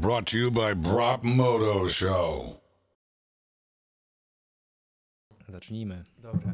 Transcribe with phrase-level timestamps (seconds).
[0.00, 2.60] Brought to you by Brop Moto Show.
[5.48, 6.04] Zacznijmy.
[6.18, 6.52] Dobra.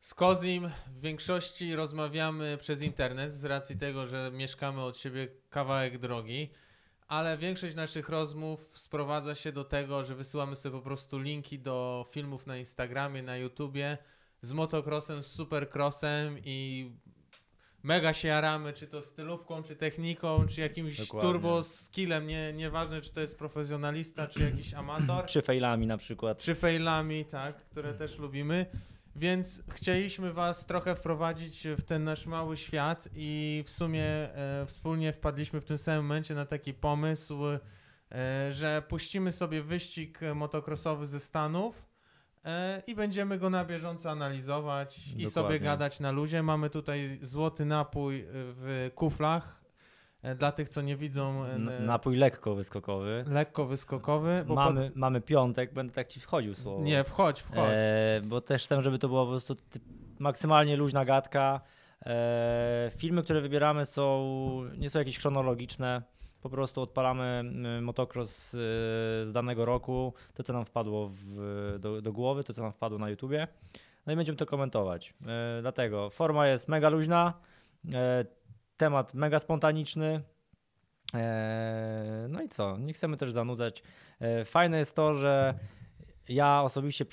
[0.00, 5.98] Z Kozim w większości rozmawiamy przez internet z racji tego, że mieszkamy od siebie kawałek
[5.98, 6.50] drogi,
[7.08, 12.06] ale większość naszych rozmów sprowadza się do tego, że wysyłamy sobie po prostu linki do
[12.10, 13.98] filmów na Instagramie, na YouTubie
[14.42, 16.90] z motocrossem, z supercrossem i
[17.84, 21.30] mega się jaramy, czy to stylówką, czy techniką, czy jakimś Dokładnie.
[21.30, 26.38] turbo skillem, nie, nieważne czy to jest profesjonalista, czy jakiś amator Czy failami na przykład.
[26.38, 28.66] czy failami, tak, które też lubimy.
[29.16, 35.12] Więc chcieliśmy Was trochę wprowadzić w ten nasz mały świat i w sumie e, wspólnie
[35.12, 37.58] wpadliśmy w tym samym momencie na taki pomysł, e,
[38.52, 41.93] że puścimy sobie wyścig motocrossowy ze Stanów
[42.86, 45.30] i będziemy go na bieżąco analizować i Dokładnie.
[45.30, 46.42] sobie gadać na luzie.
[46.42, 49.64] Mamy tutaj złoty napój e, w kuflach.
[50.22, 53.24] E, Dla tych, co nie widzą, e, N- Napój lekko wyskokowy.
[53.28, 54.44] lekko wyskokowy.
[54.48, 56.76] Mamy, mamy piątek, będę tak ci wchodził słowo.
[56.78, 56.86] pod...
[56.86, 57.56] Nie, wchodź, wchodź.
[57.70, 59.56] E, bo też chcę, żeby to była po prostu
[60.18, 61.60] maksymalnie luźna gadka.
[62.06, 64.24] E, filmy, które wybieramy są,
[64.78, 66.02] nie są jakieś chronologiczne.
[66.44, 67.42] Po prostu odpalamy
[67.78, 68.58] y, motocross y,
[69.24, 72.98] z danego roku, to co nam wpadło w, do, do głowy, to co nam wpadło
[72.98, 73.48] na YouTubie.
[74.06, 75.14] No i będziemy to komentować.
[75.26, 77.32] E, dlatego forma jest mega luźna,
[78.76, 80.20] temat mega spontaniczny.
[82.28, 82.78] No i co?
[82.78, 83.82] Nie chcemy też zanudzać.
[84.44, 85.54] Fajne jest to, że
[86.28, 87.04] ja osobiście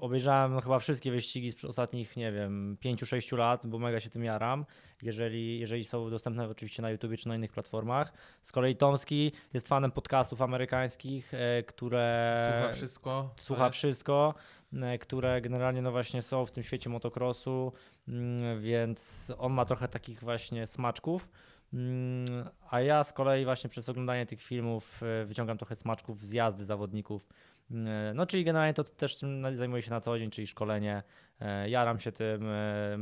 [0.00, 4.24] obejrzałem no, chyba wszystkie wyścigi z ostatnich, nie wiem, 5-6 lat, bo mega się tym
[4.24, 4.64] jaram,
[5.02, 8.12] jeżeli, jeżeli są dostępne oczywiście na YouTube czy na innych platformach.
[8.42, 13.34] Z kolei Tomski jest fanem podcastów amerykańskich, e, które Słucha wszystko.
[13.38, 14.34] słucha ale- wszystko,
[14.72, 17.72] e, które generalnie no właśnie są w tym świecie motocrossu,
[18.08, 21.28] mm, więc on ma trochę takich właśnie smaczków.
[21.72, 26.32] Mm, A ja z kolei właśnie przez oglądanie tych filmów e, wyciągam trochę smaczków z
[26.32, 27.28] jazdy zawodników.
[27.70, 29.18] Mm, No czyli generalnie to też
[29.54, 31.02] zajmuję się na co dzień, czyli szkolenie.
[31.40, 32.46] E, Jaram się tym.
[32.48, 32.98] e,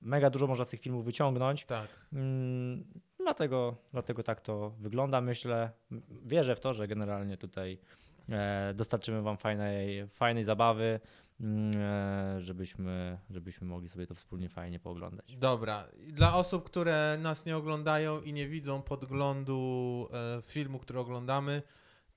[0.00, 1.64] Mega dużo można z tych filmów wyciągnąć.
[1.64, 1.88] Tak.
[2.12, 2.84] Mm,
[3.18, 5.70] Dlatego, dlatego tak to wygląda, myślę.
[6.24, 7.78] Wierzę w to, że generalnie tutaj
[8.28, 11.00] e, dostarczymy Wam fajnej, fajnej zabawy,
[11.40, 15.36] mm, e, żebyśmy, żebyśmy mogli sobie to wspólnie fajnie pooglądać.
[15.36, 15.88] Dobra.
[16.08, 20.08] Dla osób, które nas nie oglądają i nie widzą podglądu
[20.38, 21.62] e, filmu, który oglądamy,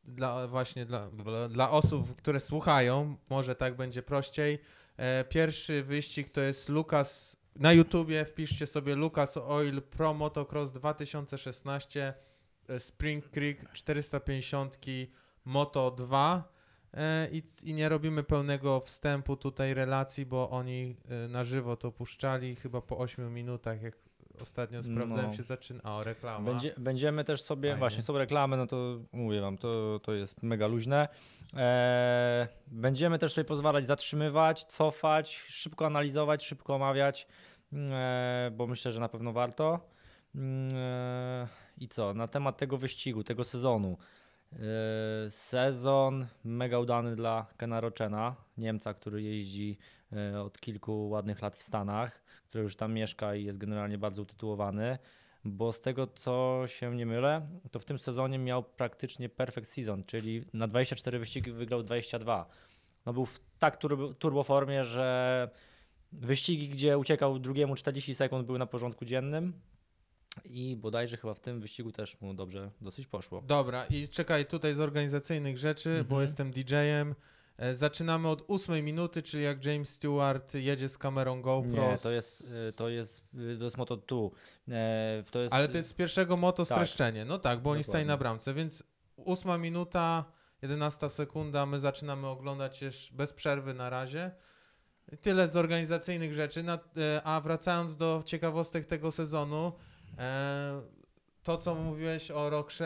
[0.07, 1.09] dla, właśnie dla,
[1.49, 4.59] dla, osób, które słuchają, może tak będzie prościej.
[4.97, 7.38] E, pierwszy wyścig to jest Lucas.
[7.55, 12.13] Na YouTubie wpiszcie sobie Lucas Oil Pro Motocross 2016
[12.67, 14.79] e, Spring Creek 450
[15.45, 16.51] Moto 2.
[16.93, 20.95] E, I, I nie robimy pełnego wstępu tutaj relacji, bo oni
[21.29, 24.04] na żywo to puszczali chyba po 8 minutach, jak
[24.41, 25.34] ostatnio sprawdzałem No.
[25.38, 25.84] się zaczyna.
[25.84, 26.46] O, reklama.
[26.51, 27.79] Będzie, będziemy też sobie, Fajnie.
[27.79, 31.07] właśnie są reklamy, no to mówię Wam, to, to jest mega luźne.
[31.53, 37.28] E, będziemy też sobie pozwalać zatrzymywać, cofać, szybko analizować, szybko omawiać,
[37.73, 39.79] e, bo myślę, że na pewno warto.
[40.35, 41.47] Mm, E,
[41.78, 43.97] I co, na temat tego wyścigu, tego sezonu.
[45.29, 49.78] Sezon mega udany dla Kena Rochena, Niemca, który jeździ
[50.46, 54.97] od kilku ładnych lat w Stanach, który już tam mieszka i jest generalnie bardzo utytułowany
[55.45, 60.03] bo z tego co się nie mylę, to w tym sezonie miał praktycznie perfect season,
[60.03, 62.50] czyli na 24 wyścigi wygrał 22.
[63.05, 65.50] No był w tak turbo, turbo formie, że
[66.11, 69.53] wyścigi, gdzie uciekał drugiemu 40 sekund były na porządku dziennym
[70.45, 73.41] i bodajże chyba w tym wyścigu też mu dobrze dosyć poszło.
[73.41, 76.22] Dobra, i czekaj tutaj z organizacyjnych rzeczy, bo Mhm.
[76.22, 77.16] jestem DJ-em.
[77.57, 81.91] E, Zaczynamy od ósmej minuty, czyli jak James Stewart jedzie z kamerą GoPro.
[81.91, 83.23] Nie, to jest, y, to jest,
[83.53, 84.17] y, to jest Moto 2.
[84.69, 86.77] E, To jest, Ale to jest z pierwszego moto Tak.
[86.77, 87.25] streszczenie.
[87.25, 88.07] No tak, bo oni stali Dokładnie.
[88.07, 88.83] na bramce, więc
[89.16, 90.25] ósma minuta,
[90.61, 94.31] 11 sekunda, my zaczynamy oglądać jeszcze bez przerwy na razie.
[95.22, 96.63] Tyle z organizacyjnych rzeczy.
[96.97, 99.73] E, a wracając do ciekawostek tego sezonu,
[100.17, 100.81] e,
[101.45, 102.35] to co mówiłeś o,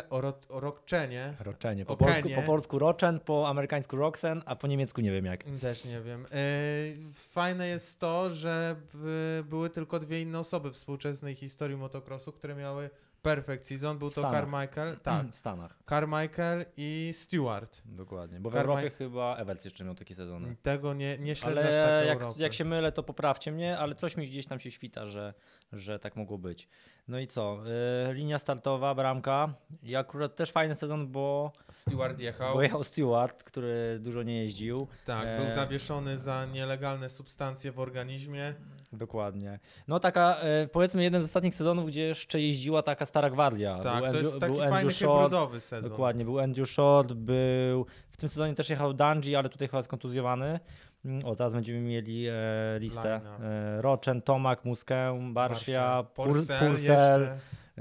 [0.10, 1.86] o, ro, o rokczenie, Roczenie.
[1.86, 2.36] Po, O polsku, Kenie.
[2.36, 5.44] po polsku Rochen, po amerykańsku Roxen, a po niemiecku nie wiem jak.
[5.62, 6.22] Też nie wiem.
[6.24, 8.76] Yy, Fajne jest to, że
[9.44, 12.90] były tylko dwie inne osoby w współczesnej historii motocrossu, które miały
[13.22, 13.98] perfect season.
[13.98, 14.22] Był to.
[14.22, 15.76] Carmichael, tak, W Stanach.
[15.90, 17.82] Carmichael i Stewart.
[17.86, 18.40] Dokładnie.
[18.40, 20.56] Bo w Carmi- Europie chyba Evans jeszcze miał takie sezony.
[20.62, 22.42] Tego nie, nie śledzę aż tak Ale jak, Europy.
[22.42, 25.34] jak się mylę, to poprawcie mnie, ale coś mi gdzieś tam się świta, że,
[25.74, 26.68] że tak mogło być.
[27.10, 27.58] No i co?
[28.08, 29.54] Yy, linia startowa, bramka.
[29.84, 32.54] I akurat też fajny sezon, bo, Stewart jechał.
[32.54, 34.88] bo jechał Stewart, który dużo nie jeździł.
[35.06, 38.54] Tak, E, był zawieszony za nielegalne substancje w organizmie.
[38.94, 39.60] Dokładnie.
[39.88, 43.80] No taka, e, powiedzmy, jeden z ostatnich sezonów, gdzie jeszcze jeździła taka stara gwardia.
[43.80, 45.90] Tak, był to Andrew, jest taki fajny Andrew Short, hybrydowy sezon.
[45.90, 47.86] Dokładnie, był Andrew Short, był...
[48.10, 50.60] W tym sezonie też jechał Dungy, ale tutaj chyba skontuzjowany.
[51.06, 52.34] Mm, O, teraz będziemy mieli e,
[52.80, 53.22] listę.
[53.42, 57.28] E, Rochen, Tomak, Muskę, Barsia, Pur- Purcell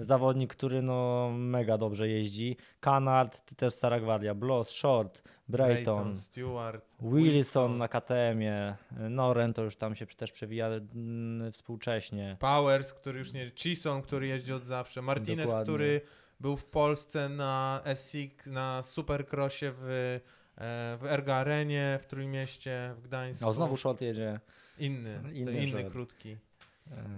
[0.00, 2.56] zawodnik, który no mega dobrze jeździ.
[2.80, 8.76] Kanard, też stara gwardia, Bloss, Short, Brayton, Stewart, Wilson na KTM-ie,
[9.10, 12.36] Noren to już tam się też przewija mm, współcześnie.
[12.40, 13.50] Powers, który już nie...
[13.54, 15.02] Chisholm, który jeździ od zawsze.
[15.02, 15.64] Martinez, Dokładnie.
[15.64, 16.00] który
[16.40, 20.20] był w Polsce na SX, na Supercrossie w,
[20.98, 23.48] w Erga Arenie w Trójmieście, w Gdańsku.
[23.48, 24.40] O, znowu Short jedzie.
[24.78, 26.36] Inny, Inny inny krótki.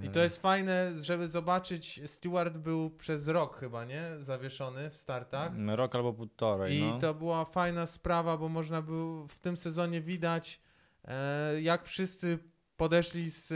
[0.03, 4.03] E, I to jest fajne, żeby zobaczyć, Stewart był przez rok chyba, nie?
[4.21, 5.53] Zawieszony w startach.
[5.67, 6.99] Rok albo półtorej, I no.
[6.99, 10.61] to była fajna sprawa, bo można było w tym sezonie widać,
[11.05, 12.39] e, jak wszyscy
[12.77, 13.47] podeszli z,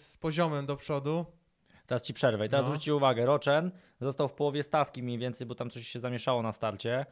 [0.00, 1.26] z poziomem do przodu.
[1.86, 2.46] Teraz ci przerwę.
[2.46, 2.68] I teraz No.
[2.68, 3.70] zwróćcie uwagę, Rochen
[4.00, 7.06] został w połowie stawki mniej więcej, bo tam coś się zamieszało na starcie.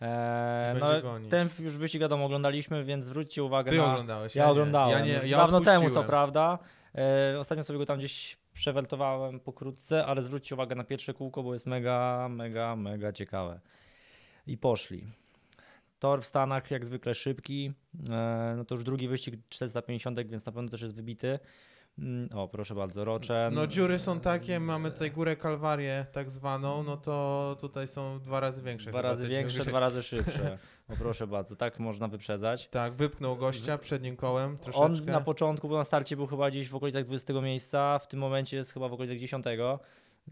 [0.00, 0.88] E, I no,
[1.30, 3.92] ten już wyścig wiadomo oglądaliśmy, więc zwróćcie uwagę Ty na...
[3.92, 4.36] oglądałeś.
[4.36, 4.50] Ja nie.
[4.50, 4.98] oglądałem.
[4.98, 6.58] Ja nie, ja dawno temu, co prawda.
[6.94, 11.52] E, ostatnio sobie go tam gdzieś przeweltowałem pokrótce, ale zwróćcie uwagę na pierwsze kółko, bo
[11.52, 13.60] jest mega, mega, mega ciekawe.
[14.46, 15.04] I poszli.
[15.98, 17.72] Tor w Stanach jak zwykle szybki.
[18.10, 21.38] E, no to już drugi wyścig 450, więc na pewno też jest wybity.
[21.98, 23.54] Mm, O, proszę bardzo, Rochen.
[23.54, 28.40] No dziury są takie, mamy tutaj górę Kalwarię tak zwaną, no to tutaj są dwa
[28.40, 28.90] razy większe.
[28.90, 30.58] Dwa razy większe, dwa razy szybsze.
[30.88, 32.68] O proszę bardzo, tak można wyprzedzać.
[32.68, 35.12] Tak, wypchnął gościa przednim kołem On troszeczkę.
[35.12, 38.56] na początku, bo na starcie był chyba gdzieś w okolicach 20 miejsca, w tym momencie
[38.56, 39.44] jest chyba w okolicach 10.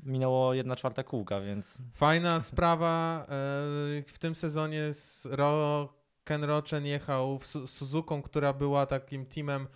[0.03, 3.27] Minęło jedna czwarta kółka, więc Fajna sprawa, e,
[4.07, 5.29] w tym sezonie z
[6.25, 9.67] Ken Rochen jechał Su- Suzuką, która była takim teamem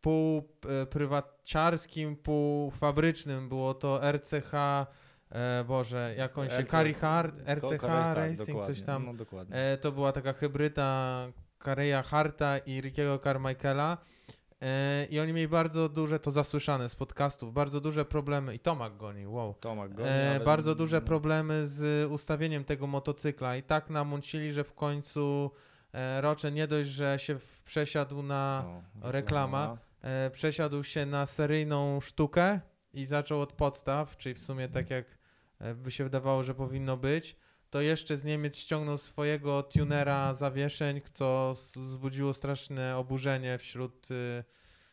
[0.00, 0.48] pół
[0.90, 3.48] prywaciarskim, pół fabrycznym.
[3.48, 4.54] Było to RCH,
[5.30, 9.16] e, Boże, jak on się, RC Cary Hard, RCH tak, Racing, dokładnie, coś tam.
[9.32, 9.44] No.
[9.50, 11.26] E, to była taka hybryda
[11.64, 13.98] Careya Harta i Rickiego Carmichaela.
[14.62, 18.54] E, I oni mieli bardzo duże, to zasłyszane z podcastów, bardzo duże problemy.
[18.54, 19.54] I Tomak goni, wow.
[19.54, 24.74] Tomak goni, E, bardzo duże problemy z ustawieniem tego motocykla i tak namącili, że w
[24.74, 25.50] końcu
[25.92, 28.64] e, Rocze nie dość, że się przesiadł na
[29.02, 29.78] O, reklama.
[30.02, 32.60] E, przesiadł się na seryjną sztukę
[32.94, 35.18] i zaczął od podstaw, czyli w sumie tak jak
[35.58, 37.36] e, by się wydawało, że powinno być.
[37.70, 44.44] To jeszcze z Niemiec ściągnął swojego tunera zawieszeń, co wzbudziło straszne oburzenie wśród y,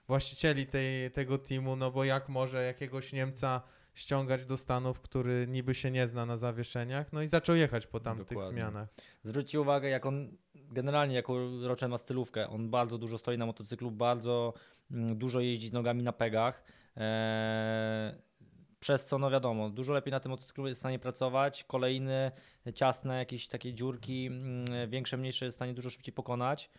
[0.07, 3.62] właścicieli tej, tego teamu, no bo jak może jakiegoś Niemca
[3.94, 8.00] ściągać do Stanów, który niby się nie zna na zawieszeniach, no i zaczął jechać po
[8.00, 8.62] tamtych Dokładnie.
[8.62, 8.88] zmianach.
[9.24, 10.38] Zwróćcie uwagę, jak on
[10.72, 12.50] generalnie jako Rochen ma stylówkę.
[12.50, 14.54] On bardzo dużo stoi na motocyklu, bardzo
[14.92, 16.64] mm, dużo jeździ z nogami na pegach.
[16.96, 18.14] Eee,
[18.80, 21.64] przez co, no wiadomo, dużo lepiej na tym motocyklu jest w stanie pracować.
[21.64, 22.31] Kolejne
[22.74, 26.69] ciasne jakieś takie dziurki, mm, większe, mniejsze jest w stanie dużo szybciej pokonać.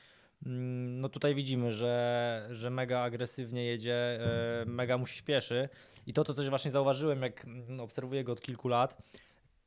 [0.46, 5.69] Mm, No tutaj widzimy, że, że mega agresywnie jedzie, e, mega mu się śpieszy.
[6.06, 7.46] I to, to coś właśnie zauważyłem, jak
[7.81, 8.94] obserwuję go od kilku lat.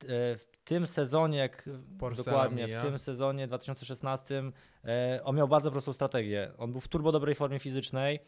[0.03, 1.69] E, W tym sezonie, jak
[2.00, 2.79] Porcela dokładnie, mija.
[2.79, 4.44] w tym sezonie 2016
[4.85, 6.51] e, on miał bardzo prostą strategię.
[6.57, 8.19] On był w turbo dobrej formie fizycznej,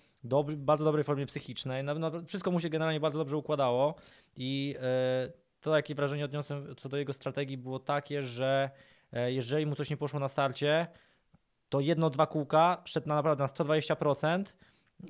[0.58, 1.84] bardzo dobrej formie psychicznej.
[1.84, 3.96] Na, na, wszystko mu się generalnie bardzo dobrze układało
[4.38, 5.32] i e,
[5.62, 8.70] to jakie wrażenie odniosłem co do jego strategii było takie, że
[9.14, 10.88] e, jeżeli mu coś nie poszło na starcie,
[11.70, 14.44] to jedno, dwa kółka szedł na naprawdę na 120%.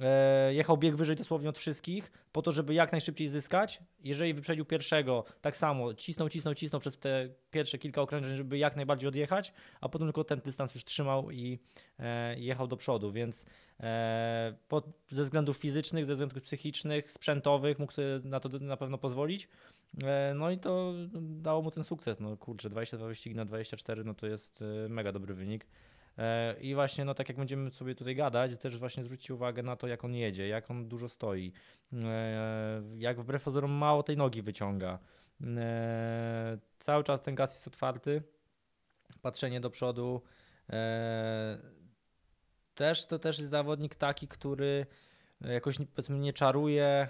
[0.01, 3.79] E, jechał bieg wyżej dosłownie od wszystkich, po to, żeby jak najszybciej zyskać.
[4.03, 8.75] Jeżeli wyprzedził pierwszego, tak samo cisnął, cisnął, cisnął przez te pierwsze kilka okrężeń, żeby jak
[8.75, 11.59] najbardziej odjechać, a potem tylko ten dystans już trzymał i
[11.99, 13.45] e, jechał do przodu, więc
[13.79, 14.53] e,
[15.11, 19.49] ze względów fizycznych, ze względów psychicznych, sprzętowych mógł sobie na to na pewno pozwolić.
[20.35, 22.19] No i to dało mu ten sukces.
[22.19, 25.65] No kurczę, 22 wyścigi na 24, no to jest mega dobry wynik.
[26.17, 29.75] E, I właśnie, no tak jak będziemy sobie tutaj gadać, też właśnie zwróćcie uwagę na
[29.75, 31.53] to, jak on jedzie, jak on dużo stoi,
[31.93, 34.99] e, jak wbrew pozorom mało tej nogi wyciąga.
[35.57, 38.23] E, Cały czas ten gaz jest otwarty,
[39.21, 40.21] patrzenie do przodu.
[42.75, 44.85] Też to też jest zawodnik taki, który
[45.41, 47.07] jakoś powiedzmy nie czaruje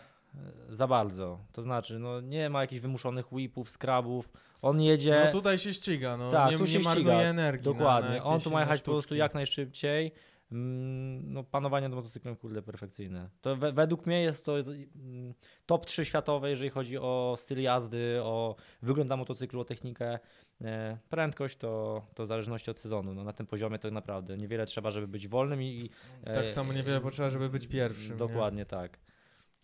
[0.69, 1.39] za bardzo.
[1.51, 4.29] To znaczy, no nie ma jakichś wymuszonych whipów, skrabów.
[4.63, 5.21] On jedzie.
[5.25, 7.29] No tutaj się ściga, no Tak, nie, tu się nie marnuje ściga.
[7.29, 7.63] energii.
[7.63, 8.09] Dokładnie.
[8.09, 10.11] Na, na On tu ma jechać po prostu jak najszybciej.
[10.51, 13.29] Mm, No, panowanie nad motocyklem, kurde, perfekcyjne.
[13.41, 15.33] To we, według mnie jest to mm,
[15.65, 20.19] top 3 światowe, jeżeli chodzi o styl jazdy, o wygląd na motocyklu, o technikę.
[20.61, 23.13] E, Prędkość to, to w zależności od sezonu.
[23.13, 25.65] No, na tym poziomie to naprawdę niewiele trzeba, żeby być wolnym i.
[25.65, 25.89] i
[26.25, 28.11] Tak e, samo niewiele potrzeba, żeby być pierwszym.
[28.11, 28.17] nie?
[28.17, 28.99] Dokładnie tak.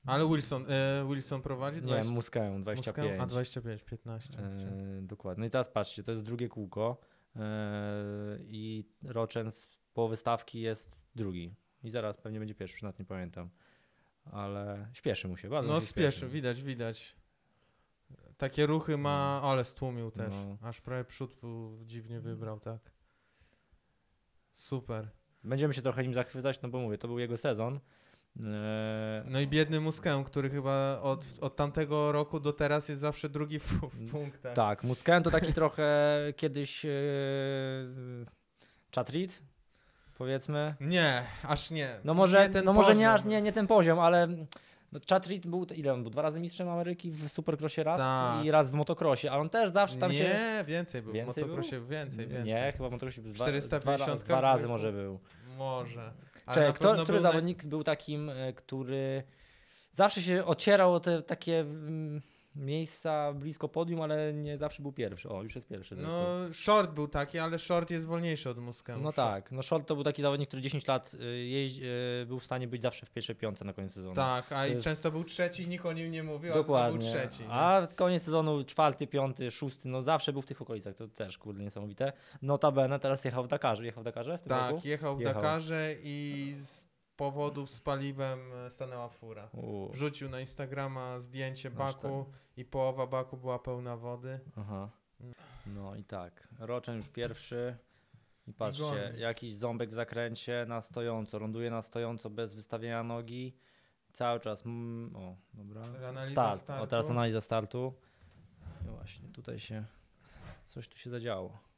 [0.06, 1.78] Ale Wilson, e, Wilson prowadzi?
[1.78, 3.08] Nie, 20, Muskę 25.
[3.08, 3.22] Muskę?
[3.22, 4.34] A 25, 15.
[4.40, 5.42] E, dokładnie.
[5.42, 6.98] No i teraz patrzcie, to jest drugie kółko
[7.36, 7.40] e,
[8.42, 11.56] i Rochen z połowy stawki jest drugi.
[11.84, 13.50] I zaraz pewnie będzie pierwszy, już nawet nie pamiętam.
[14.26, 15.74] Ale śpieszy mu się bardzo.
[15.74, 17.16] No się spieszy, widać, widać.
[18.38, 20.34] Takie ruchy ma, ale stłumił też.
[20.34, 20.58] No.
[20.68, 21.36] Aż prawie przód
[21.86, 22.92] dziwnie wybrał, tak.
[24.54, 25.10] Super.
[25.44, 27.80] Będziemy się trochę nim zachwycać, no bo mówię, to był jego sezon.
[28.40, 33.30] E, No i biedny Muskę, który chyba od, od tamtego roku do teraz jest zawsze
[33.30, 34.54] drugi w, w punktach.
[34.54, 36.90] Tak, Musken to taki trochę kiedyś e,
[38.96, 39.44] Chatrit,
[40.18, 40.76] powiedzmy.
[40.80, 41.90] Nie, aż nie.
[42.04, 44.28] No może, nie ten no może nie, aż nie, nie ten poziom, ale
[44.92, 46.12] no Chatrit był, ile on był?
[46.12, 48.46] Dwa razy mistrzem Ameryki w Supercrossie raz Tak.
[48.46, 50.64] i raz w motocrossie, ale on też zawsze tam nie, się...
[50.68, 51.14] więcej był.
[51.14, 52.54] W motocrossie więcej, więcej.
[52.54, 55.20] Nie, chyba w motocrossie był dwa, 450 dwa, dwa razy był- może był.
[55.58, 56.12] Może.
[56.54, 59.24] Czekaj, kto, który był naj- zawodnik był takim, e, który
[59.92, 62.22] zawsze się ocierał o te takie mm,
[62.56, 65.30] miejsca blisko podium, ale nie zawsze był pierwszy.
[65.30, 65.96] O, już jest pierwszy.
[65.96, 66.14] zresztą.
[66.14, 68.98] No, short był taki, ale short jest wolniejszy od Muskę.
[68.98, 71.82] No tak, no Short to był taki zawodnik, który 10 lat y, jeździ,
[72.22, 74.16] y, był w stanie być zawsze w pierwszej piątce na koniec sezonu.
[74.16, 77.00] Tak, a i jest- często był trzeci, nikt o nim nie mówił, a Dokładnie.
[77.00, 77.44] był trzeci.
[77.44, 77.50] nie?
[77.50, 81.64] A koniec sezonu czwarty, piąty, szósty, no zawsze był w tych okolicach, to też kurde
[81.64, 82.14] niesamowite.
[82.42, 84.88] Notabene teraz jechał w Dakarze, jechał w Dakarze w tym tak, roku?
[84.88, 85.34] jechał w Jechał.
[85.36, 86.89] Dakarze i z
[87.20, 89.50] powodów z paliwem e, stanęła fura.
[89.54, 92.26] U, Wrzucił na Instagrama zdjęcie baku
[92.58, 94.40] i połowa baku była pełna wody.
[94.58, 94.90] aha.
[95.66, 97.78] No i tak, Roczeń już pierwszy.
[98.48, 99.20] I patrzcie, goni.
[99.20, 103.56] jakiś ząbek w zakręcie na stojąco, ląduje na stojąco bez wystawienia nogi.
[104.12, 106.82] Cały czas, mm, o dobra, Analiza start.
[106.84, 107.94] O teraz analiza startu.
[108.86, 109.86] No właśnie, tutaj się,
[110.68, 111.69] coś tu się zadziało.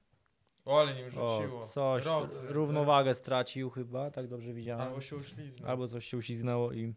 [0.66, 1.10] O, ale nim O,
[1.42, 1.68] rzuciło.
[1.68, 4.88] coś, Rocy, równowagę stracił chyba, tak dobrze widziałem.
[4.88, 5.70] Albo się uśliznął.
[5.70, 6.94] Albo coś się uślizgnęło i...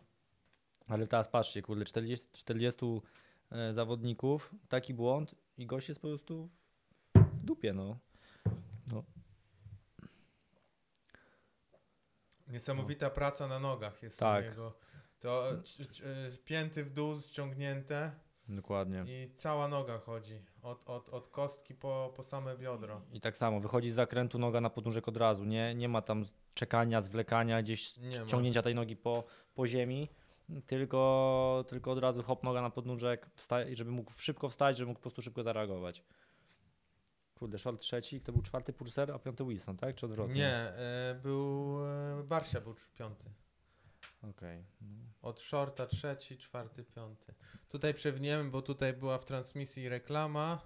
[0.88, 2.84] Ale teraz patrzcie, kurde, 40, 40
[3.52, 6.48] e, zawodników, taki błąd i gość jest po prostu
[7.14, 7.96] w dupie, no.
[12.48, 14.44] Niesamowita praca na nogach jest Tak.
[14.44, 14.72] u niego.
[15.20, 18.12] To c- e, pięty w dół ściągnięte
[18.48, 19.04] Dokładnie.
[19.06, 20.40] i cała noga chodzi.
[20.62, 23.00] Od, od, od kostki po, po same biodro.
[23.12, 26.24] I tak samo, wychodzi z zakrętu noga na podnóżek od razu, nie, nie ma tam
[26.54, 28.26] czekania, zwlekania, gdzieś Nie ma.
[28.26, 29.24] ciągnięcia tej nogi po,
[29.54, 30.08] po ziemi,
[30.66, 34.98] tylko, tylko od razu hop, noga na podnóżek, wsta- żeby mógł szybko wstać, żeby mógł
[34.98, 36.02] po prostu szybko zareagować.
[37.34, 39.94] Kurde, short trzeci, to był czwarty Purser, a piąty Wilson, tak?
[39.94, 40.34] Czy odwrotnie?
[40.34, 41.76] Nie, e, był
[42.20, 43.24] e, Barsia był piąty.
[44.30, 44.64] Okej.
[45.22, 47.34] Od shorta trzeci, czwarty, piąty.
[47.68, 50.60] Tutaj przewiniemy, bo tutaj była w transmisji reklama,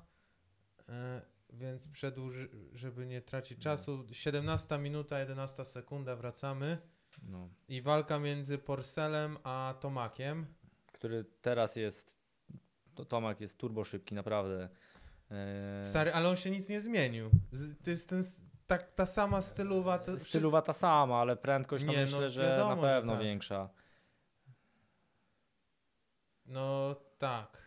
[0.88, 4.04] e, więc przedłuży, żeby nie tracić czasu.
[4.12, 6.78] 17 minuta, 11 sekunda, wracamy.
[7.22, 7.48] No.
[7.68, 10.46] I walka między Porcelem a Tomakiem.
[10.92, 12.14] Który teraz jest,
[12.94, 14.68] to Tomak jest turbo szybki, naprawdę.
[15.30, 17.30] Eee, Stary, ale on się nic nie zmienił.
[17.52, 19.98] Z, to jest ten, s- tak, ta sama stylowa.
[19.98, 23.22] To Stylowa ta sama, ale prędkość Nie, no, myślę, że wiadomo, na że pewno tak.
[23.22, 23.68] większa.
[26.46, 27.58] No tak.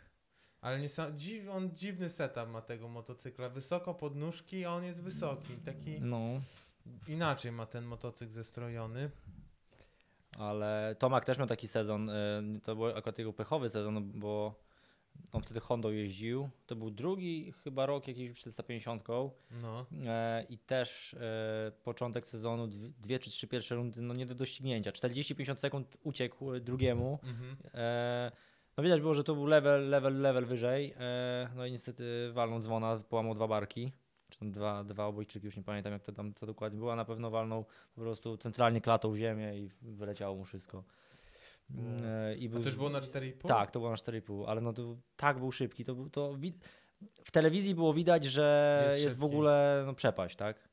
[0.61, 3.49] Ale nie sa- dziw, on dziwny setup ma tego motocykla.
[3.49, 5.53] Wysoko podnóżki, a on jest wysoki.
[5.65, 6.19] Taki No,
[7.07, 9.09] inaczej ma ten motocykl zestrojony.
[10.37, 14.55] ale Tomak też miał taki sezon, e, to był akurat jego pechowy sezon, bo
[15.31, 16.49] on wtedy Hondą jeździł.
[16.67, 19.03] To był drugi chyba rok jakiś 450
[19.51, 19.85] No.
[20.05, 22.67] e, i też e, początek sezonu,
[22.99, 24.91] dwie, czy trzy pierwsze rundy, no nie do doścignięcia.
[24.91, 27.19] 40-50 sekund uciekł drugiemu.
[27.23, 27.57] Mhm.
[27.73, 28.31] E,
[28.77, 30.93] no widać było, że to był level, level, level wyżej.
[30.99, 33.91] E, no i niestety walną dzwona, połamał dwa barki.
[34.29, 36.95] Czy tam dwa, dwa obojczyki, już nie pamiętam jak to tam co dokładnie było.
[36.95, 37.65] Na pewno walnął
[37.95, 40.83] po prostu centralnie klatą w ziemię i wyleciało mu wszystko.
[41.77, 43.47] Mm, E, i A był to już z- było na 4,5?
[43.47, 45.83] Tak, to było na 4,5, ale no to tak był szybki.
[45.83, 46.37] To, był- to
[47.25, 50.69] w telewizji było widać, że Jest jest, w ogóle no, przepaść, tak?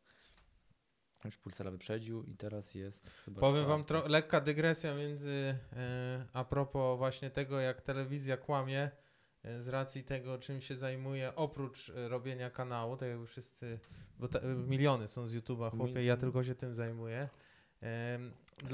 [1.25, 6.45] Już Pulsera wyprzedził i teraz jest chyba Powiem wam, tro- lekka dygresja między, e, a
[6.45, 8.91] propos właśnie tego, jak telewizja kłamie
[9.43, 13.79] e, z racji tego, czym się zajmuje, oprócz robienia kanału, tak jakby wszyscy,
[14.19, 17.29] bo ta, miliony są z YouTube'a, chłopie, ja tylko się tym zajmuję.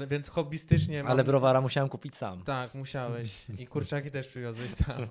[0.09, 1.11] Więc hobbystycznie mam...
[1.11, 2.43] Ale browara musiałem kupić sam.
[2.43, 3.45] Tak, musiałeś.
[3.59, 5.07] I kurczaki też przywiozłeś sam.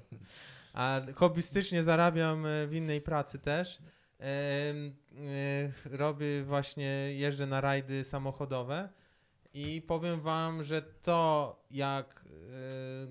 [0.74, 3.78] A hobbystycznie zarabiam e, w innej pracy też.
[4.20, 4.26] E,
[5.90, 8.88] Robię właśnie, jeżdżę na rajdy samochodowe
[9.54, 12.30] i powiem wam, że to jak e,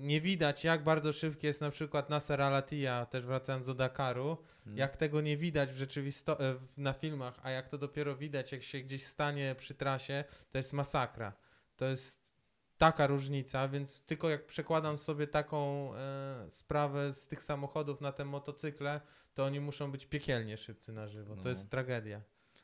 [0.00, 4.78] nie widać, jak bardzo szybki jest na przykład Nasser Al-Attiyah, też wracając do Dakaru, Mm.
[4.78, 8.62] jak tego nie widać w rzeczywisto- w- na filmach, a jak to dopiero widać, jak
[8.62, 11.32] się gdzieś stanie przy trasie, to jest masakra.
[11.76, 12.34] To jest
[12.78, 18.24] taka różnica, więc tylko jak przekładam sobie taką e, sprawę z tych samochodów na te
[18.24, 19.00] motocykle,
[19.34, 21.36] to oni muszą być piekielnie szybcy na żywo.
[21.36, 21.42] No.
[21.42, 22.20] To jest tragedia.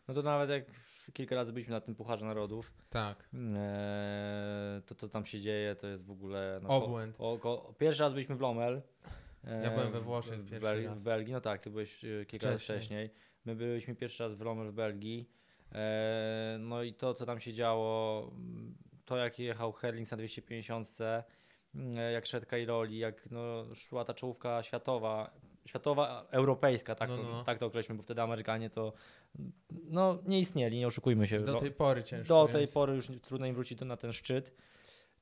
[0.08, 0.64] No to nawet jak
[1.12, 3.28] kilka razy byliśmy na tym Pucharze Narodów, Tak.
[3.34, 6.60] e, to co tam się dzieje, to jest w ogóle...
[6.62, 7.16] No, Obłęd.
[7.18, 8.82] O, o, pierwszy raz byliśmy w Lommel.
[9.44, 10.98] e, Ja byłem we Włoszech w, pierwszy Bel- raz.
[11.00, 13.10] w Belgii, no tak, ty byłeś e, kilka lat Wcześniej.
[13.44, 15.30] My byliśmy pierwszy raz w Lommel w Belgii.
[15.72, 18.30] E, no i to, co tam się działo,
[19.10, 20.98] to jak jechał Herlings na 250,
[21.74, 25.30] mm, jak szedł Kairoli, jak no, szła ta czołówka światowa,
[25.66, 27.44] światowa, europejska, tak, No, to, no, no.
[27.44, 28.92] tak to określmy, bo wtedy Amerykanie to
[29.70, 31.40] no, nie istnieli, nie oszukujmy się.
[31.40, 32.46] Do tej pory ciężko.
[32.46, 34.54] do tej więc- pory już trudno im wrócić do- na ten szczyt.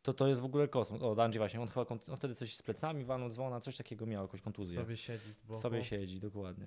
[0.03, 1.03] To to jest w ogóle kosmos.
[1.03, 4.23] O, Danji właśnie, on chyba on wtedy coś z plecami walnął dzwona, coś takiego miał,
[4.23, 4.81] jakąś kontuzję.
[4.81, 5.61] Sobie siedzi z boku.
[5.61, 6.67] Sobie siedzi, dokładnie.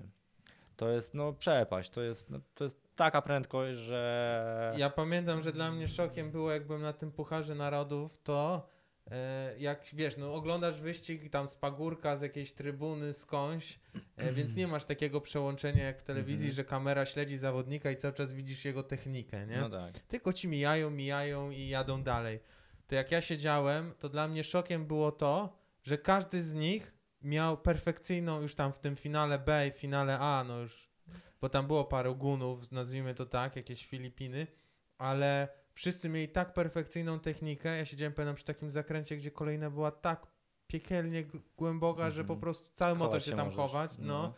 [0.82, 4.74] To jest no przepaść, to jest, no, to jest taka prędkość, że...
[4.78, 8.68] Ja pamiętam, że dla mnie szokiem było, jak byłem na tym Pucharze Narodów, to
[9.12, 13.80] e, jak wiesz, no oglądasz wyścig tam z pagórka, z jakiejś trybuny, skądś,
[14.18, 16.56] e, więc nie masz takiego przełączenia jak w telewizji, Mhm.
[16.56, 19.58] że kamera śledzi zawodnika i cały czas widzisz jego technikę, nie?
[19.58, 20.00] No tak.
[20.00, 22.40] Tylko ci mijają, mijają i jadą dalej.
[22.88, 27.58] To jak ja siedziałem, to dla mnie szokiem było to, że każdy z nich miał
[27.58, 30.90] perfekcyjną już tam w tym finale B i finale A, no już,
[31.42, 34.48] bo tam było parę gunów, nazwijmy to tak, jakieś Filipiny,
[34.98, 37.78] ale wszyscy mieli tak perfekcyjną technikę.
[37.78, 40.28] Ja siedziałem pamiętam przy takim zakręcie, gdzie kolejna była tak
[40.68, 41.24] piekielnie
[41.58, 42.28] głęboka, że Mhm.
[42.28, 43.58] po prostu cały motor Schować się się tam możesz.
[43.58, 43.92] chować.
[44.00, 44.34] No.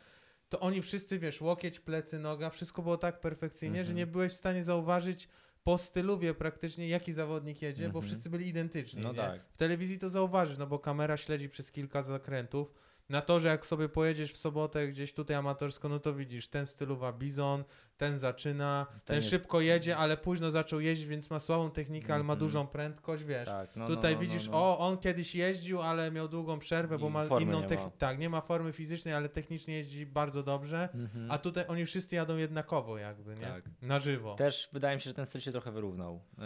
[0.49, 3.97] To oni wszyscy, wiesz, łokieć, plecy, noga, wszystko było tak perfekcyjnie, że Mhm.
[3.97, 5.29] nie byłeś w stanie zauważyć
[5.63, 8.05] po styluwie praktycznie, jaki zawodnik jedzie, bo Mhm.
[8.05, 9.01] wszyscy byli identyczni.
[9.01, 9.41] No tak.
[9.51, 12.74] W telewizji to zauważysz, no bo kamera śledzi przez kilka zakrętów.
[13.10, 16.67] Na to, że jak sobie pojedziesz w sobotę gdzieś tutaj amatorsko, no to widzisz, ten
[16.67, 17.63] stylowa Bizon,
[18.07, 22.24] ten zaczyna, ten, jest- szybko jedzie, ale późno zaczął jeździć, więc ma słabą technikę, ale
[22.24, 22.39] ma Mhm.
[22.39, 23.45] dużą prędkość, wiesz.
[23.45, 23.75] tak.
[23.75, 24.57] No, Tutaj no, no, widzisz, no, no.
[24.57, 27.91] o, on kiedyś jeździł, ale miał długą przerwę, bo I ma inną technikę.
[27.98, 30.89] Tak, nie ma formy fizycznej, ale technicznie jeździ bardzo dobrze.
[30.93, 31.31] Mhm.
[31.31, 33.41] A tutaj oni wszyscy jadą jednakowo jakby, nie?
[33.41, 33.63] Tak.
[33.81, 34.36] Na żywo.
[34.36, 36.13] Też wydaje mi się, że ten styl się trochę wyrównał.
[36.38, 36.43] Eee,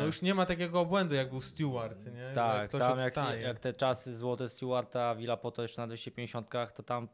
[0.00, 2.28] No już nie ma takiego obłędu, jak był Stewart, nie?
[2.28, 6.50] że Tak, ktoś tam jak, jak te czasy złote Stewarta, Villa Poto jeszcze na 250,
[6.74, 7.08] to tam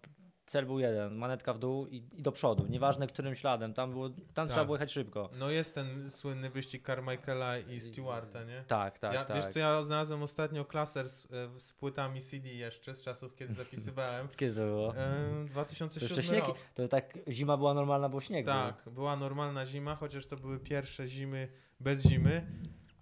[0.47, 4.11] cel był jeden, manetka w dół i, i do przodu, nieważne którym śladem, tam, było,
[4.35, 5.31] tam trzeba było jechać szybko.
[5.39, 8.65] No jest ten słynny wyścig Carmichaela i Stewarta, nie?
[8.67, 9.37] Tak, tak, ja, tak.
[9.37, 13.55] Wiesz co, ja znalazłem ostatnio klaser z, e, z płytami CD jeszcze, z czasów, kiedy
[13.55, 14.29] zapisywałem.
[14.37, 14.97] Kiedy to było?
[14.97, 16.57] E, To 2007 jeszcze śnieg, rok.
[16.75, 21.07] to tak zima była normalna, bo śnieg Tak, była normalna zima, chociaż to były pierwsze
[21.09, 21.49] zimy
[21.81, 22.47] bez zimy,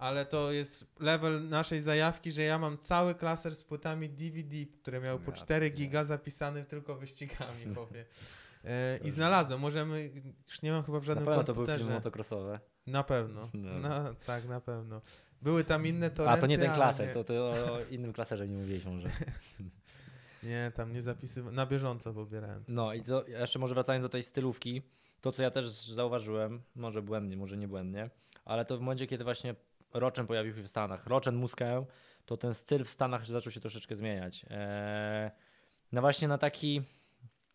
[0.00, 5.00] ale to jest level naszej zajawki, że ja mam cały klaser z płytami DVD, które
[5.00, 5.86] miały po Ja 4 pierdzielę.
[5.86, 8.04] giga zapisane tylko wyścigami, powie.
[8.64, 10.10] E, I znalazłem, możemy,
[10.48, 11.14] już nie mam chyba w był.
[11.14, 11.78] Na żadnym pewno to były komputerze.
[11.78, 12.60] filmy motocrossowe.
[12.86, 13.78] Na pewno, No.
[13.88, 15.00] no, tak, na pewno.
[15.42, 18.48] Były tam inne A, torenty, to nie ten klaser, nie, to ty o, innym klaserze
[18.48, 19.08] nie mówiłeś może.
[20.42, 22.64] nie, tam nie zapisywałem, na bieżąco pobierałem.
[22.68, 24.82] No i co, jeszcze może wracając do tej stylówki,
[25.20, 28.10] to co ja też zauważyłem, może błędnie, może nie błędnie,
[28.44, 29.54] ale to w momencie, kiedy właśnie
[29.94, 31.84] Rochen pojawił się w Stanach, Rochen Muskę,
[32.26, 34.44] to ten styl w Stanach zaczął się troszeczkę zmieniać.
[34.50, 35.30] Eee,
[35.92, 36.82] no właśnie na taki,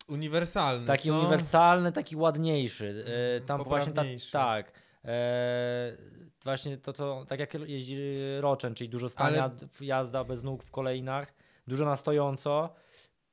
[0.08, 1.18] Uniwersalny, taki co?
[1.18, 3.04] uniwersalny, taki ładniejszy.
[3.08, 4.72] Eee, tam właśnie ta, tak.
[5.04, 5.96] Eee,
[6.44, 7.98] właśnie to, to, tak jak jeździ
[8.40, 11.34] Rochen, czyli dużo stania, Ale- jazda bez nóg w kolejnach,
[11.66, 12.74] dużo na stojąco,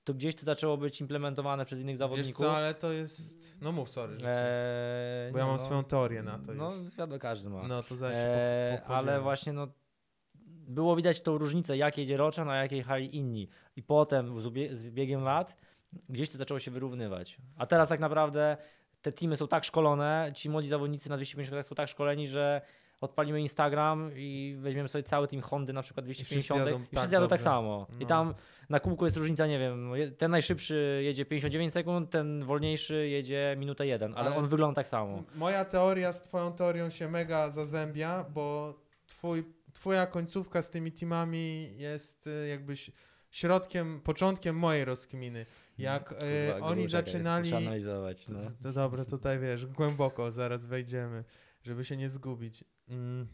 [0.03, 2.35] to gdzieś to zaczęło być implementowane przez innych Wiesz zawodników.
[2.45, 6.23] co, ale to jest, no mów, sorry, Eee, bo ja nie, mam no, swoją teorię
[6.23, 6.95] na to No, już.
[6.95, 7.67] wiadomo, każdy ma.
[7.67, 9.67] No to zaś Eee, po, po, ale właśnie no,
[10.67, 13.49] było widać tą różnicę, jak jedzie Roczan, a jak jechali inni.
[13.75, 14.39] I potem
[14.71, 15.55] z biegiem lat
[16.09, 17.37] gdzieś to zaczęło się wyrównywać.
[17.57, 18.57] A teraz tak naprawdę
[19.01, 22.61] te teamy są tak szkolone, ci młodzi zawodnicy na 250 są tak szkoleni, że
[23.03, 27.11] odpalimy Instagram i weźmiemy sobie cały team Hondy na przykład 250 i jadą wszyscy, tak
[27.11, 27.87] jadą tak samo.
[27.99, 28.07] I No.
[28.07, 28.33] tam
[28.69, 33.87] na kółku jest różnica, nie wiem, ten najszybszy jedzie 59 sekund, ten wolniejszy jedzie minutę
[33.87, 35.23] 1, ale, Ale- on wygląda tak samo.
[35.35, 38.73] Moja teoria z twoją teorią się mega zazębia, bo
[39.07, 42.91] twój, twoja końcówka z tymi teamami jest y, jakbyś
[43.31, 45.45] środkiem, początkiem mojej rozkminy.
[45.77, 46.15] Jak y,
[46.51, 47.53] Kurwa, oni zaczynali...
[47.53, 48.25] Analizować.
[48.25, 48.39] To, No.
[48.41, 51.23] to, to dobra, tutaj wiesz, głęboko zaraz wejdziemy,
[51.63, 52.63] żeby się nie zgubić.
[52.87, 53.27] Mm.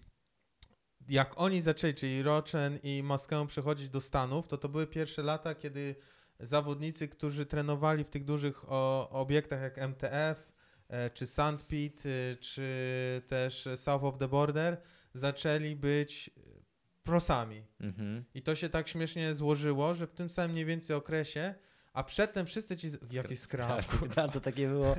[1.09, 5.55] Jak oni zaczęli, czyli Rochen i Maskę przechodzić do Stanów, to to były pierwsze lata,
[5.55, 5.95] kiedy
[6.39, 8.71] zawodnicy, którzy trenowali w tych dużych
[9.11, 10.51] obiektach jak MTF,
[10.87, 12.71] e, czy Sandpit, e, czy
[13.27, 14.81] też South of the Border,
[15.13, 16.29] zaczęli być
[17.03, 17.65] prosami.
[17.79, 18.25] Mhm.
[18.33, 21.55] I to się tak śmiesznie złożyło, że w tym samym mniej więcej okresie,
[21.93, 22.89] a przedtem wszyscy ci...
[22.89, 23.85] z- Jaki skrap.
[24.15, 24.95] Tak, to takie było.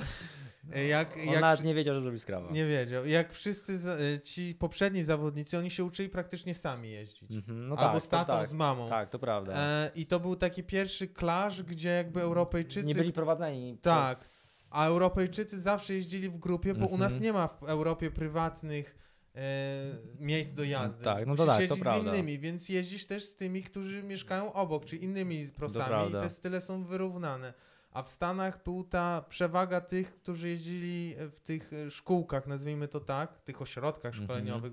[0.72, 2.50] E, Jak, On jak nawet nie wiedział, że zrobił skrawa.
[2.50, 3.06] nie wiedział.
[3.06, 3.78] Jak wszyscy
[4.16, 7.32] e, ci poprzedni zawodnicy, oni się uczyli praktycznie sami jeździć.
[7.32, 8.88] Mhm, no Albo tak, z tatą, tak, z mamą.
[8.88, 9.52] tak, to prawda.
[9.56, 13.78] E, I to był taki pierwszy klasz, gdzie jakby Europejczycy nie byli prowadzeni.
[13.82, 14.18] Tak.
[14.18, 14.40] Przez...
[14.72, 17.22] A Europejczycy zawsze jeździli w grupie, bo u nas Mhm.
[17.22, 18.96] nie ma w Europie prywatnych
[19.34, 19.40] e,
[20.18, 21.04] miejsc do jazdy.
[21.04, 22.10] Tak, no to Musisz tak, to z prawda.
[22.10, 26.60] innymi, więc jeździsz też z tymi, którzy mieszkają obok, czy innymi prosami i te style
[26.60, 27.54] są wyrównane.
[27.90, 33.00] A w Stanach był ta przewaga tych, którzy jeździli w tych e, szkółkach, nazwijmy to
[33.00, 34.24] tak, tych ośrodkach Mhm.
[34.24, 34.72] szkoleniowych,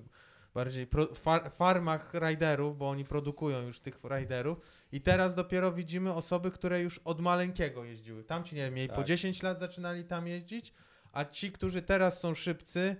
[0.54, 4.58] bardziej pro, far, farmach riderów, bo oni produkują już tych riderów.
[4.92, 8.24] I teraz dopiero widzimy osoby, które już od maleńkiego jeździły.
[8.24, 9.06] Tamci, nie wiem, mieli po Tak.
[9.06, 10.74] 10 lat zaczynali tam jeździć,
[11.12, 12.96] a ci, którzy teraz są szybcy, e,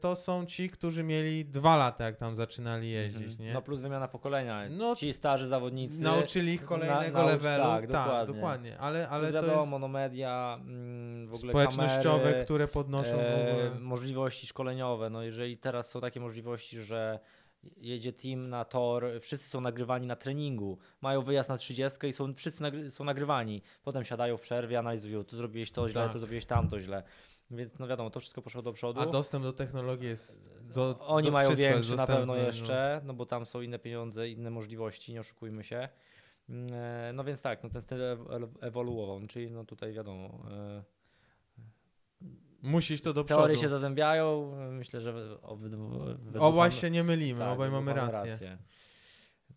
[0.00, 3.40] to są ci, którzy mieli dwa lata, jak tam zaczynali jeździć, Mhm.
[3.48, 3.52] nie?
[3.52, 4.62] No plus wymiana pokolenia.
[4.70, 6.02] No, Ci starzy zawodnicy.
[6.02, 7.64] Nauczyli ich kolejnego naucz- levelu.
[7.64, 8.34] tak, Tak, dokładnie.
[8.34, 8.78] dokładnie.
[8.78, 13.70] Ale, ale to wiadomo, jest no media, mm, w ogóle społecznościowe, kamery, które podnoszą e,
[13.80, 15.10] możliwości szkoleniowe.
[15.10, 17.18] No jeżeli teraz są takie możliwości, że
[17.76, 22.34] jedzie team na tor, wszyscy są nagrywani na treningu, mają wyjazd na 30 i są,
[22.34, 23.62] wszyscy nagry- są nagrywani.
[23.84, 26.12] Potem siadają w przerwie, analizują, tu zrobiłeś to źle, Tak.
[26.12, 27.02] tu zrobiłeś tamto źle.
[27.52, 29.00] Więc no wiadomo, to wszystko poszło do przodu.
[29.00, 30.50] A dostęp do technologii jest.
[30.62, 32.36] Do, Oni do mają większy na pewno no.
[32.36, 33.14] jeszcze, no.
[33.14, 35.88] bo tam są inne pieniądze, inne możliwości, nie oszukujmy się.
[36.48, 40.82] Mm, e, No więc tak, no ten styl ew- ewoluował, czyli no tutaj wiadomo, e,
[42.62, 43.60] Musi iść to do teorie przodu.
[43.62, 48.58] się zazębiają, myślę, że obydwu- Obaj mamy- się nie mylimy, tak, obaj według mamy rację.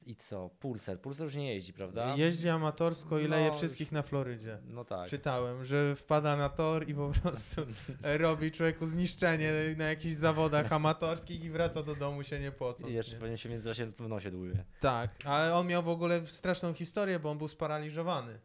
[0.05, 0.49] I co?
[0.49, 1.01] Pulser.
[1.01, 2.15] Pulser już nie jeździ, prawda?
[2.15, 4.57] Jeździ amatorsko i No, leje wszystkich na Florydzie.
[4.67, 5.09] No tak.
[5.09, 7.61] Czytałem, że wpada na tor i po prostu
[8.17, 12.89] robi człowieku zniszczenie na jakichś zawodach amatorskich i wraca do domu się nie pocąc.
[12.89, 13.19] I jeszcze nie?
[13.21, 14.63] pewnie się międzyczasie w nosie dłuje.
[14.79, 18.39] Tak, ale on miał w ogóle straszną historię, bo on był sparaliżowany.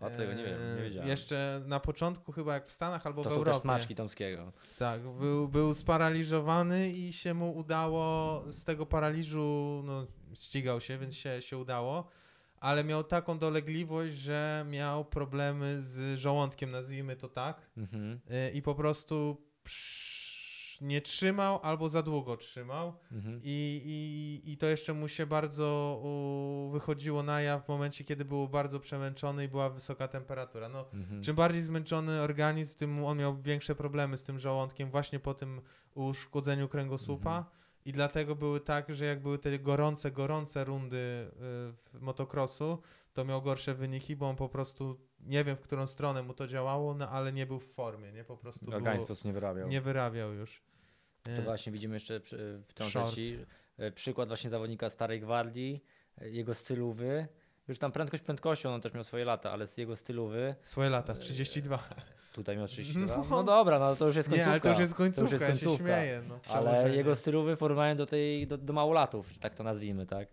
[0.00, 1.08] A tego nie wiem, nie Eee, wiedziałem.
[1.08, 3.52] Jeszcze na początku chyba jak w Stanach albo To w są Europie.
[3.54, 4.52] też smaczki Tomskiego.
[4.78, 11.14] Tak, był, był sparaliżowany i się mu udało z tego paraliżu, no ścigał się, więc
[11.14, 12.08] się, się udało,
[12.60, 18.20] ale miał taką dolegliwość, że miał problemy z żołądkiem, nazwijmy to tak, Mhm.
[18.30, 19.36] y, i po prostu
[20.80, 23.40] nie trzymał albo za długo trzymał Mhm.
[23.44, 23.82] i,
[24.44, 28.48] i, i to jeszcze mu się bardzo u, wychodziło na jaw w momencie, kiedy był
[28.48, 30.68] bardzo przemęczony i była wysoka temperatura.
[30.68, 31.22] No, Mhm.
[31.22, 35.60] Czym bardziej zmęczony organizm, tym on miał większe problemy z tym żołądkiem właśnie po tym
[35.94, 37.36] uszkodzeniu kręgosłupa.
[37.38, 37.61] Mhm.
[37.84, 41.30] I dlatego były tak, że jak były te gorące, gorące rundy y,
[41.98, 42.78] w motocrossu,
[43.12, 46.46] to miał gorsze wyniki, bo on po prostu, nie wiem w którą stronę mu to
[46.48, 48.24] działało, no ale nie był w formie, nie?
[48.24, 49.68] Po prostu Organizm po było, prostu nie wyrabiał.
[49.68, 50.62] nie wyrabiał już.
[51.22, 53.14] To Y, właśnie widzimy jeszcze w Short.
[53.14, 53.38] ci
[53.78, 55.84] e, przykład właśnie zawodnika starej gwardii,
[56.18, 57.26] e, jego stylowy.
[57.68, 61.14] Już tam prędkość prędkością, on też miał swoje lata, ale z jego stylowy, Swoje lata,
[61.14, 61.78] 32.
[62.32, 63.16] tutaj miał 32.
[63.16, 63.24] No.
[63.30, 64.50] No dobra, no to już jest Nie, końcówka.
[64.52, 65.84] ale to już jest końcówka, jest ja się końcówka.
[65.84, 66.20] śmieję.
[66.28, 70.28] No, Ale jego stylowy w porównaniu do tej, do, do małolatów, tak to nazwijmy, tak?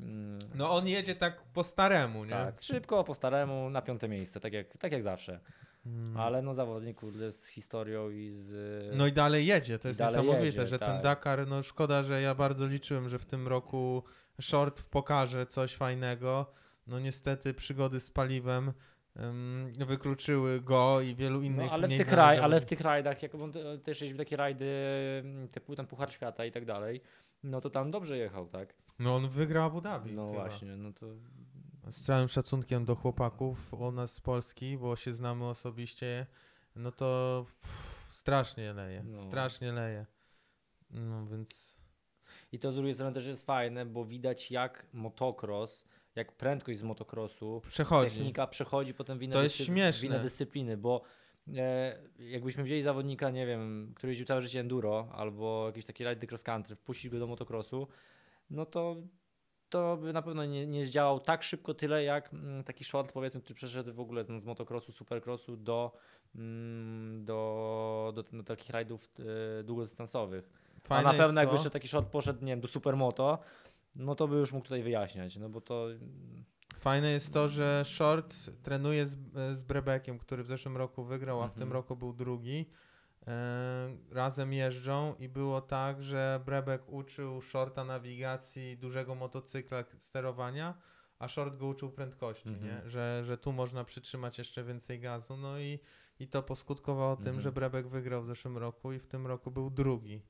[0.00, 2.30] Mm, No on jedzie tak po staremu, nie?
[2.30, 5.40] Tak, szybko, po staremu, na piąte miejsce, tak jak, tak jak zawsze.
[5.86, 6.16] Mm.
[6.16, 8.52] Ale no zawodnik, kurde, z historią i z...
[8.96, 11.02] No i dalej jedzie, to jest niesamowite, jedzie, że ten tak.
[11.02, 14.02] Dakar, no szkoda, że ja bardzo liczyłem, że w tym roku
[14.40, 16.46] short pokaże coś fajnego.
[16.86, 18.72] No niestety przygody z paliwem em,
[19.86, 23.34] wykluczyły go i wielu innych No, ale, w tych raj, ale w tych rajdach, jak
[23.34, 24.66] on te- też jeździł takie rajdy
[25.52, 27.00] typu ten Puchar Świata i tak dalej,
[27.42, 28.74] no to tam dobrze jechał, tak?
[28.98, 30.42] No on wygrał Abu Dhabi No chyba.
[30.44, 31.06] właśnie, no to
[31.90, 36.26] Z całym szacunkiem do chłopaków u nas z Polski, bo się znamy osobiście,
[36.76, 39.18] no to pff, strasznie leje, No.
[39.18, 40.06] strasznie leje.
[40.90, 41.78] No więc...
[42.52, 45.84] i to z drugiej strony też jest fajne, bo widać jak motocross,
[46.16, 48.16] jak prędkość z motocrossu, Przechodzi.
[48.16, 50.00] technika przechodzi potem w inne, To jest śmieszne.
[50.00, 51.02] w inne dyscypliny, bo
[51.56, 56.26] e, jakbyśmy wzięli zawodnika, nie wiem, który jeździł całe życie enduro albo jakiś taki ride
[56.26, 57.88] cross country, wpuścić go do motocrossu,
[58.50, 58.96] no to
[59.68, 63.40] to by na pewno nie, nie zdziałał tak szybko tyle jak mm, taki short powiedzmy,
[63.40, 65.92] który przeszedł w ogóle no, z motocrossu, supercrossu do,
[66.34, 69.08] mm, do, do, do takich rajdów
[69.60, 70.50] e, długodystansowych.
[70.84, 73.38] A Fajne na jest pewno jakby jeszcze taki short poszedł, nie wiem, do supermoto,
[73.96, 75.86] no to by już mógł tutaj wyjaśniać, no bo to
[76.80, 79.16] Fajne jest to, że Short trenuje z,
[79.58, 81.58] z Brebekiem, który w zeszłym roku wygrał, a w Mhm.
[81.58, 82.66] tym roku był drugi.
[83.26, 90.74] E, razem jeżdżą i było tak, że Brebek uczył Shorta nawigacji dużego motocykla sterowania,
[91.18, 92.66] a Short go uczył prędkości, Mhm.
[92.66, 92.90] nie?
[92.90, 95.36] Że, że tu można przytrzymać jeszcze więcej gazu.
[95.36, 95.78] No i,
[96.20, 97.40] i to poskutkowało tym, Mhm.
[97.40, 100.22] że Brebek wygrał w zeszłym roku i w tym roku był drugi.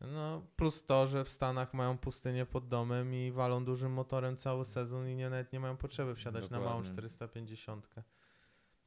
[0.00, 4.64] No, plus to, że w Stanach mają pustynię pod domem i walą dużym motorem cały
[4.64, 6.92] sezon i nie, nawet nie mają potrzeby wsiadać na małą Dokładnie.
[6.92, 7.88] 450.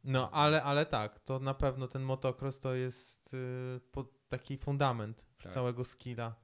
[0.04, 3.80] No, ale, ale tak, to na pewno ten motocross to jest y,
[4.28, 5.54] taki fundament Tak.
[5.54, 6.36] całego skilla.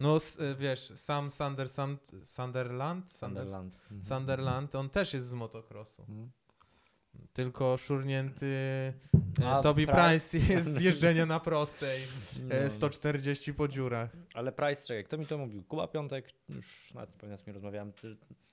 [0.00, 3.74] No, y, wiesz, sam Sunderland, Sunderland, Sunderland.
[3.74, 4.04] Mhm.
[4.04, 6.02] Sunderland, on też jest z motocrossu.
[6.02, 6.30] Mhm.
[7.32, 8.46] Tylko szurnięty
[9.42, 12.00] e, A Toby Price- Price jest z jeżdżenia na prostej,
[12.50, 12.70] e, No.
[12.70, 14.10] 140 po dziurach.
[14.34, 15.62] Ale Price, czekaj, kto mi to mówił?
[15.64, 17.92] Kuba Piątek, już nawet pewnie z nim rozmawiałem.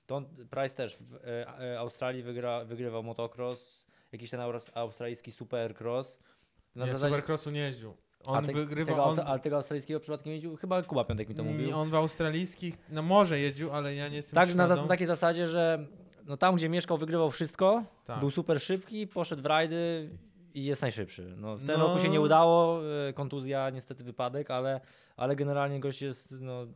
[0.06, 1.14] To on, Price też w
[1.60, 6.18] e, Australii wygra, wygrywał motocross, jakiś ten aus- australijski supercross.
[6.74, 7.94] Na nie, zasadzie- Supercrossu nie jeździł.
[8.24, 10.56] On te- wygrywał, tego, on, Ale tego australijskiego przypadkiem jeździł?
[10.56, 11.76] Chyba Kuba Piątek mi to mówił.
[11.78, 15.46] on w australijskich, no może jeździł, ale ja nie jestem Tak, na, na takiej zasadzie,
[15.48, 15.86] że
[16.28, 18.20] no tam, gdzie mieszkał, wygrywał wszystko, Tak.
[18.20, 20.10] był super szybki, poszedł w rajdy
[20.54, 21.34] i jest najszybszy.
[21.36, 21.86] No, w tym No.
[21.86, 24.80] roku się nie udało, e, kontuzja, niestety wypadek, ale,
[25.16, 26.66] ale generalnie gość jest no,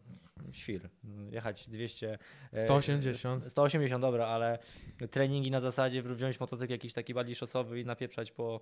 [0.53, 0.89] świr.
[1.31, 2.19] Jechać 200...
[2.53, 3.45] e, 180.
[3.51, 4.59] 180, dobra, ale
[5.11, 8.61] treningi na zasadzie wziąć motocykl jakiś taki bardziej szosowy i napieprzać po,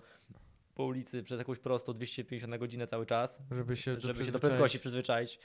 [0.74, 4.32] po ulicy przez jakąś prostą 250 na godzinę cały czas, żeby się, do żeby się
[4.32, 5.38] do prędkości przyzwyczaić.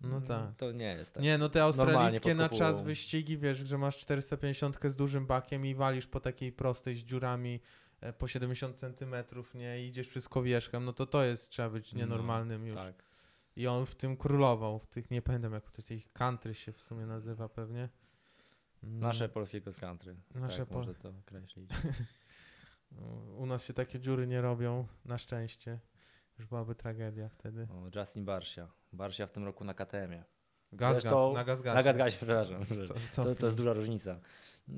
[0.00, 0.56] No tak.
[0.56, 1.22] To nie jest tak.
[1.22, 5.74] Nie, no te australijskie na czas wyścigi, wiesz, że masz 450 z dużym bakiem i
[5.74, 7.60] walisz po takiej prostej z dziurami
[8.00, 11.92] e, po 70 centymetrów, nie, i idziesz wszystko wierzchem, no to to jest, trzeba być
[11.92, 12.74] No, nienormalnym już.
[12.74, 13.02] Tak.
[13.56, 16.82] I on w tym królował, w tych, nie pamiętam jak to tych country się w
[16.82, 17.88] sumie nazywa pewnie.
[18.82, 20.16] Mm, Nasze polskie cross country.
[20.34, 21.70] Nasze tak, po- może to określić.
[23.38, 25.78] U nas się takie dziury nie robią, na szczęście.
[26.38, 27.68] Już byłaby tragedia wtedy.
[27.70, 28.68] O, Justin Barsia.
[28.92, 30.24] Barsia w tym roku na KTM-ie.
[30.72, 31.98] Gaz, Zresztą- gaz, na gaz, gaz.
[31.98, 32.64] Na przepraszam.
[32.88, 34.20] Co, co To, to jest duża różnica.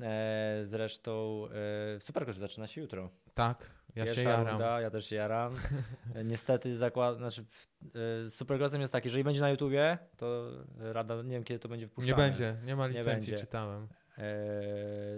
[0.03, 1.45] E, zresztą
[1.97, 3.11] e, Supercross zaczyna się jutro.
[3.35, 4.49] Tak, ja Pierwsza się jaram.
[4.49, 5.55] Runda, ja też się jaram.
[6.15, 7.45] E, Niestety zakład, znaczy
[8.27, 11.87] e, Supercrossem jest tak, jeżeli będzie na YouTubie, to Rada, nie wiem kiedy to będzie
[11.87, 12.17] Nie wpuszczane.
[12.17, 13.45] będzie, nie ma Nie licencji, będzie.
[13.47, 13.89] czytałem.
[14.19, 14.23] E,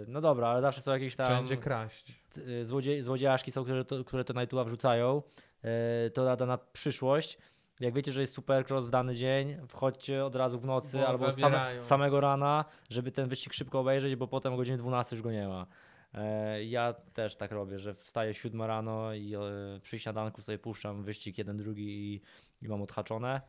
[0.07, 2.23] no dobra, ale zawsze są jakieś tam Wszędzie kraść.
[2.29, 5.21] t- złodziej, złodziejaszki są, które to, które to na YouTube'a wrzucają.
[5.63, 7.37] E, to rada na przyszłość.
[7.79, 11.31] Jak wiecie, że jest Supercross w dany dzień, wchodźcie od razu w nocy Bo albo
[11.31, 15.23] z same, samego rana, żeby ten wyścig szybko obejrzeć, bo potem o godzinie 12 już
[15.23, 15.67] go nie ma.
[16.13, 19.39] E, ja też tak robię, że wstaję 7 rano i e,
[19.81, 22.21] przy śniadanku sobie puszczam wyścig jeden, drugi i,
[22.65, 23.41] i mam odhaczone.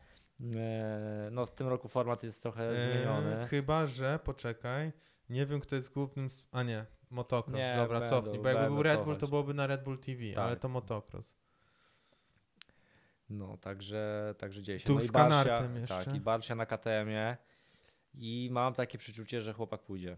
[1.31, 3.41] No w tym roku format jest trochę zmieniony.
[3.41, 4.91] E, chyba, że, poczekaj,
[5.29, 8.83] nie wiem kto jest głównym, a nie, motocross, Nie, dobra, będą, cofnij, bo jakby był
[8.83, 10.43] Red Bull, to byłoby na Red Bull TV, Tak.
[10.45, 11.42] ale to motocross.
[13.33, 14.85] No, także, także dzieje się.
[14.85, 16.05] Tu no z i Barsia, Kanartem jeszcze.
[16.05, 17.37] Tak, i Barsia na KTM-ie
[18.13, 20.17] i mam takie przeczucie, że chłopak pójdzie.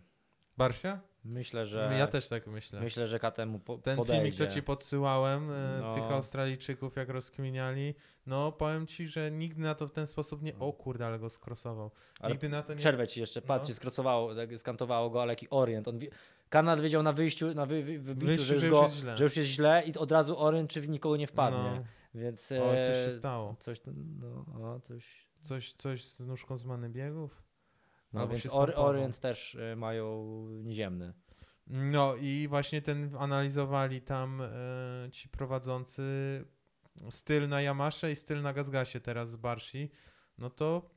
[0.57, 0.99] Barsia?
[1.23, 2.79] Myślę, że Ja też tak myślę.
[2.81, 4.21] myślę, że KTM po, Ten podejdzie.
[4.21, 5.93] filmik, co ci podsyłałem, e, No.
[5.93, 10.59] tych Australijczyków, jak rozkminiali, no powiem ci, że nigdy na to w ten sposób nie...
[10.59, 11.91] O kurde, ale go skrosował.
[12.19, 12.77] Ale Nigdy na to nie...
[12.79, 13.75] Przerwę ci jeszcze, patrzcie, No.
[13.77, 15.87] skrocowało, tak, skantowało go, ale jaki orient.
[15.87, 15.99] On
[16.49, 19.23] Kanad wiedział na wyjściu, na wy, wy, wybiciu, Wyjściu, że, już że już go, że
[19.23, 21.83] już jest źle i od razu orient, czy w nikogo nie wpadnie.
[22.15, 22.65] Więc No.
[22.65, 23.55] O, e, coś się stało.
[23.59, 23.81] coś,
[24.19, 27.43] no, o, coś, Coś, coś z nóżką zmany biegów?
[28.13, 30.25] no, Albo więc or, orient też e, mają
[30.63, 31.13] nieziemny.
[31.67, 34.47] No i właśnie ten analizowali tam e,
[35.11, 36.03] ci prowadzący
[37.09, 39.91] styl na Yamasze i styl na Gazgasie teraz z Barsi,
[40.37, 40.89] no to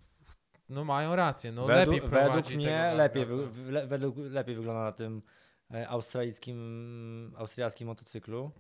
[0.68, 3.26] no mają rację, no według, lepiej prowadzi według mnie lepiej,
[3.86, 5.22] według, lepiej wygląda na tym
[5.74, 8.50] e, australijskim, austriackim motocyklu.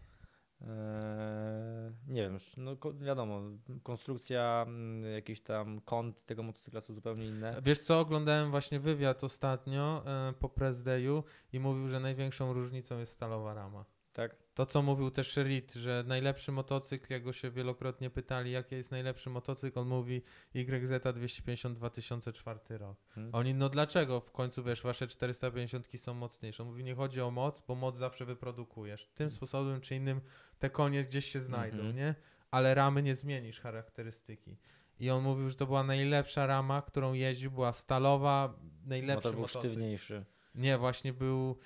[0.62, 3.42] E, nie wiem, no wiadomo,
[3.82, 7.60] konstrukcja, mm, jakiś tam kąt tego motocykla są zupełnie inne.
[7.62, 12.98] Wiesz co, oglądałem właśnie wywiad ostatnio e, po press dayu i mówił, że największą różnicą
[12.98, 13.84] jest stalowa rama.
[14.12, 14.36] Tak?
[14.58, 18.90] To, co mówił też Reed, że najlepszy motocykl, jak go się wielokrotnie pytali, jaki jest
[18.90, 20.22] najlepszy motocykl, on mówi
[20.54, 22.96] YZ 250 2004 rok.
[23.08, 23.34] Hmm.
[23.34, 26.62] Oni, no dlaczego w końcu, wiesz, wasze 450 są mocniejsze?
[26.62, 29.08] On mówi, nie chodzi o moc, bo moc zawsze wyprodukujesz.
[29.14, 30.20] Tym sposobem czy innym
[30.58, 31.96] te konie gdzieś się znajdą, Mhm.
[31.96, 32.14] nie?
[32.50, 34.56] Ale ramy nie zmienisz charakterystyki.
[35.00, 39.40] I on mówił, że to była najlepsza rama, którą jeździł, była stalowa, najlepszy Motor był
[39.40, 39.68] motocykl.
[39.68, 40.24] sztywniejszy.
[40.54, 41.58] Nie, właśnie był,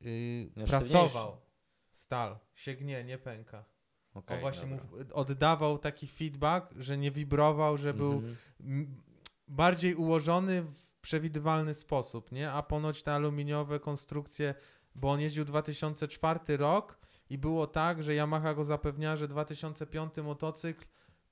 [0.00, 1.45] yy, No, pracował.
[1.96, 3.64] Stal, się gnie, nie pęka.
[4.14, 4.78] Okej, On właśnie mu
[5.12, 8.36] oddawał taki feedback, że nie wibrował, że był Mhm.
[9.48, 12.52] bardziej ułożony w przewidywalny sposób, nie?
[12.52, 14.54] A ponoć te aluminiowe konstrukcje,
[14.94, 16.98] bo on jeździł 2004 rok
[17.30, 20.84] i było tak, że Yamaha go zapewniała, że 2005 motocykl,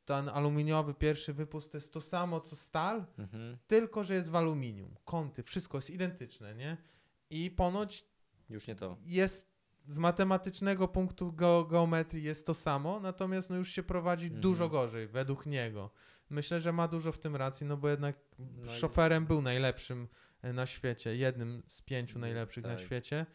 [0.04, 3.56] ten aluminiowy pierwszy wypust to jest to samo co stal, Mhm.
[3.66, 4.94] tylko że jest w aluminium.
[5.04, 6.76] Kąty, wszystko jest identyczne, nie?
[7.30, 8.04] I ponoć
[8.48, 8.96] Już nie to.
[9.02, 9.53] jest
[9.88, 14.40] z matematycznego punktu ge- geometrii jest to samo, natomiast no już się prowadzi Mhm.
[14.42, 15.90] dużo gorzej, według niego.
[16.30, 20.08] Myślę, że ma dużo w tym racji, no bo jednak No szoferem był najlepszym
[20.42, 22.80] e, na świecie, jednym z pięciu No, najlepszych na tak.
[22.84, 23.26] świecie.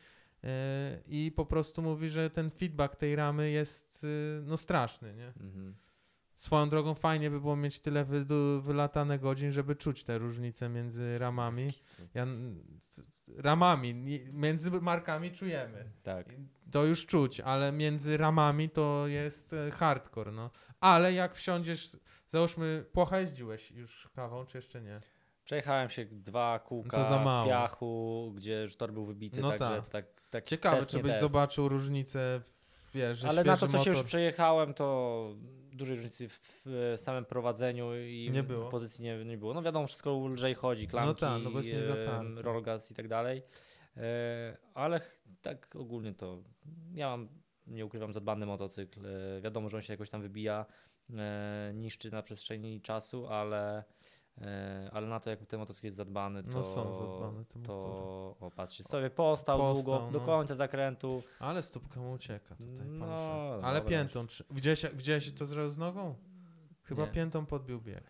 [0.43, 5.27] e, i po prostu mówi, że ten feedback tej ramy jest y, no straszny, nie?
[5.27, 5.75] Mhm.
[6.39, 11.17] Swoją drogą fajnie by było mieć tyle wydu- wylatane godzin, żeby czuć te różnice między
[11.17, 11.73] ramami.
[12.13, 12.25] Ja,
[13.37, 13.95] ramami,
[14.33, 15.85] między markami czujemy.
[16.03, 16.25] Tak.
[16.71, 20.49] To już czuć, ale między ramami to jest e, hardcore, no.
[20.79, 21.97] Ale jak wsiądziesz,
[22.27, 24.99] załóżmy, Płocha jeździłeś już kawą, czy jeszcze nie?
[25.45, 27.47] Przejechałem się dwa kółka mało.
[27.49, 29.87] piachu, gdzie tor był wybity, No także tak.
[29.89, 31.21] tak, tak Ciekawe, czy byś test.
[31.21, 35.29] zobaczył różnicę, w, wiesz, Ale na to, co się już motor- przejechałem, to
[35.79, 36.39] dużej różnicy w,
[36.97, 39.53] samym prowadzeniu i Nie pozycji nie, nie było.
[39.53, 41.15] No wiadomo, wszystko lżej chodzi, klamki, no
[42.41, 43.43] roll gas i tak dalej.
[43.97, 45.01] E, ale
[45.41, 46.43] tak ogólnie to
[46.93, 47.29] ja mam,
[47.67, 49.05] nie ukrywam, zadbany motocykl.
[49.05, 50.65] E, wiadomo, że on się jakoś tam wybija,
[51.09, 53.83] e, niszczy na przestrzeni czasu, ale,
[54.91, 57.73] ale na to, jak ten motocykl jest zadbany, to, No są zadbane te to
[58.39, 60.25] o, patrzcie, sobie postał, Postał, długo, do no.
[60.25, 61.23] końca zakrętu.
[61.39, 63.05] Ale stópka mu ucieka tutaj, No.
[63.63, 63.81] Ale dobra.
[63.97, 66.15] piętą, trzy- widziałeś, widziałeś co zrobił z nogą?
[66.83, 67.11] Chyba Nie.
[67.11, 68.03] piętą podbił bieg.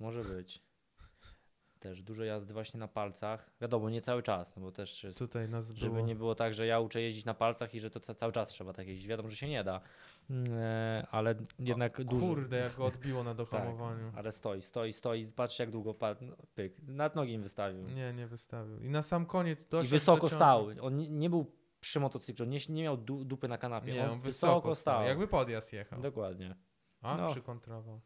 [0.00, 0.67] Może być.
[1.80, 3.50] Też dużo jazdy właśnie na palcach.
[3.60, 6.06] Wiadomo, nie cały czas, no bo też jest, Tutaj nas żeby było.
[6.06, 8.48] nie było tak, że ja uczę jeździć na palcach i że to ca- cały czas
[8.48, 9.06] trzeba tak jeździć.
[9.06, 9.80] Wiadomo, że się nie da,
[10.30, 12.26] Mm, e, ale jednak dużo.
[12.26, 14.12] Kurde, jak go odbiło na dohamowaniu.
[14.16, 15.26] Ale stoi, stoi, stoi.
[15.26, 16.24] Patrz jak długo padł.
[16.24, 16.74] No, pyk.
[16.82, 17.82] Nad nogi im wystawił.
[17.82, 18.80] Nie, nie wystawił.
[18.80, 20.34] I na sam koniec I doszedł wysoko do ciąży.
[20.36, 20.66] stał.
[20.80, 21.46] On nie, nie był
[21.80, 23.92] przy motocyklu, nie, nie miał du, dupy na kanapie.
[23.92, 25.04] Nie, on, wysoko stał.
[25.04, 26.00] Jakby podjazd jechał.
[26.00, 26.54] Dokładnie.
[27.02, 27.32] A, no.
[27.32, 28.00] przykontrował.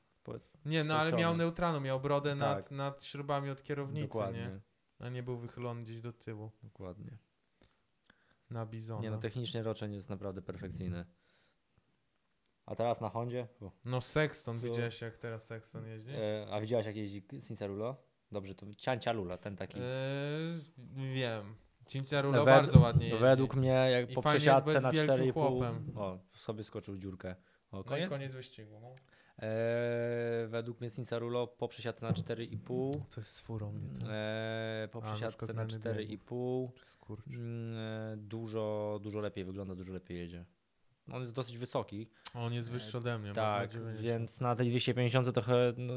[0.65, 2.71] Nie, no ale miał neutralną, miał brodę nad, Tak.
[2.71, 4.41] nad śrubami od kierownicy, Dokładnie.
[4.41, 4.61] nie?
[5.07, 7.19] A nie był wychylony gdzieś do tyłu, Dokładnie.
[8.51, 9.03] na bizona.
[9.03, 11.05] Nie no, technicznie roczeń jest naprawdę perfekcyjny.
[12.67, 13.49] A teraz na Hondzie?
[13.61, 13.71] O.
[13.85, 14.67] No Sexton, Co?
[14.67, 16.15] widziałeś jak teraz Sexton jeździ?
[16.15, 17.97] E, a widziałeś jak jeździ Cincerulo?
[18.33, 19.79] Dobrze, to Ciancia Lula, ten taki.
[19.81, 21.55] Eee, wiem.
[21.87, 23.21] Cinciarulo Wed- bardzo ładnie jeździ.
[23.21, 25.93] Według mnie jak I po przesiadce na wielkim 4,5 chłopem.
[25.97, 27.37] o, sobie skoczył dziurkę.
[27.71, 28.11] O, No i koniec?
[28.11, 28.81] koniec wyścigu.
[28.81, 28.95] No.
[29.39, 34.07] E, według mnie Cincerulo po przesiadce na 4,5 To jest z furą, nie to.
[34.13, 37.27] e, po A, na przesiadce na zmiany 4,5 Czy skurcz.
[37.27, 40.45] mm, e, dużo, dużo lepiej wygląda, dużo lepiej jedzie.
[41.13, 43.29] On jest dosyć wysoki, On jest wyższy ode mnie.
[43.29, 44.05] bo Tak, zna 90.
[44.07, 45.95] więc na tej 250 trochę no,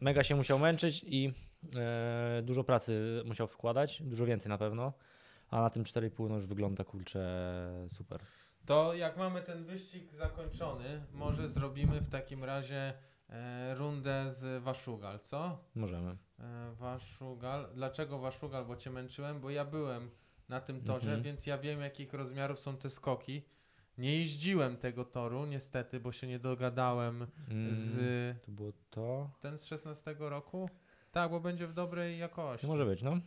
[0.00, 1.32] mega się musiał męczyć i
[1.76, 4.92] e, dużo pracy musiał wkładać, dużo więcej na pewno,
[5.50, 8.20] a na tym 4,5 no już wygląda kurczę super.
[8.66, 12.92] To jak mamy ten wyścig zakończony, może zrobimy w takim razie
[13.30, 15.58] e, rundę z Waszugal, co?
[15.74, 16.16] Możemy.
[16.38, 17.68] E, Waszugal.
[17.74, 18.64] Dlaczego Waszugal?
[18.66, 20.10] Bo cię męczyłem, bo ja byłem
[20.48, 21.22] na tym torze, Mhm.
[21.22, 23.42] więc ja wiem jakich rozmiarów są te skoki.
[23.98, 29.30] Nie jeździłem tego toru, niestety, bo się nie dogadałem Mm, z To było to?
[29.40, 30.70] ten z 16 roku.
[31.12, 32.66] Tak, bo będzie w dobrej jakości.
[32.66, 33.12] Może być, no.
[33.16, 33.20] Y,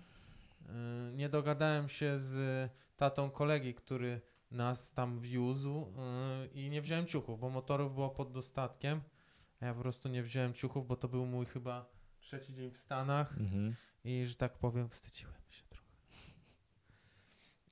[1.14, 7.40] Nie dogadałem się z tatą kolegi, który nas tam wiózł y, i nie wziąłem ciuchów,
[7.40, 9.02] bo motorów było pod dostatkiem.
[9.60, 12.78] A ja po prostu nie wziąłem ciuchów, bo to był mój chyba trzeci dzień w
[12.78, 13.76] Stanach Mhm.
[14.04, 15.88] i, że tak powiem, wstydziłem się trochę.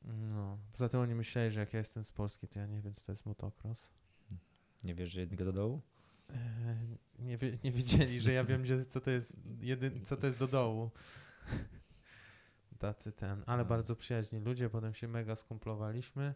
[0.03, 2.93] No, poza tym oni myśleli, że jak ja jestem z Polski, to ja nie wiem,
[2.93, 3.89] co to jest motocross.
[4.83, 5.81] Nie wiesz, że jednego do dołu?
[6.29, 6.77] E,
[7.19, 10.39] Nie, wie, nie wiedzieli, że ja wiem, gdzie, co, to jest jedy, co to jest
[10.39, 10.91] do dołu.
[12.79, 13.69] Tacy ten, ale No.
[13.69, 16.33] bardzo przyjaźni ludzie, potem się mega skumplowaliśmy.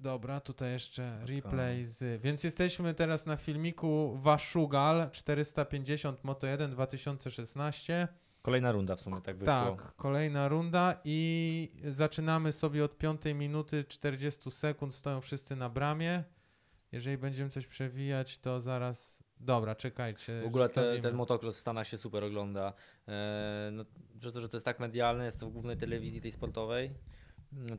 [0.00, 2.22] Dobra, tutaj jeszcze replay z...
[2.22, 8.08] Więc jesteśmy teraz na filmiku Waszugal 450 Moto1 2016.
[8.42, 9.54] Kolejna runda w sumie tak wyszło.
[9.54, 16.24] Tak, kolejna runda i zaczynamy sobie od 5 minuty 40 sekund, stoją wszyscy na bramie.
[16.92, 19.22] Jeżeli będziemy coś przewijać, to zaraz...
[19.40, 20.42] Dobra, czekajcie.
[20.42, 22.72] W ogóle te, ten motocross w Stanach się super ogląda.
[23.08, 23.84] E, no,
[24.20, 26.94] przez to, że to jest tak medialne, jest to w głównej telewizji tej sportowej,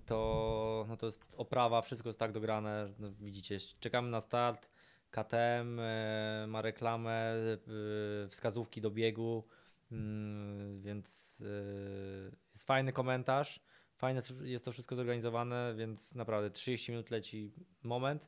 [0.05, 2.93] to, no to jest oprawa, wszystko jest tak dograne.
[2.99, 4.69] No, widzicie, czekamy na start.
[5.11, 9.43] KTM e, ma reklamę, e, wskazówki do biegu,
[9.91, 13.59] mm, więc e, jest fajny komentarz.
[13.95, 18.27] Fajne jest to wszystko zorganizowane, więc naprawdę 30 minut leci moment.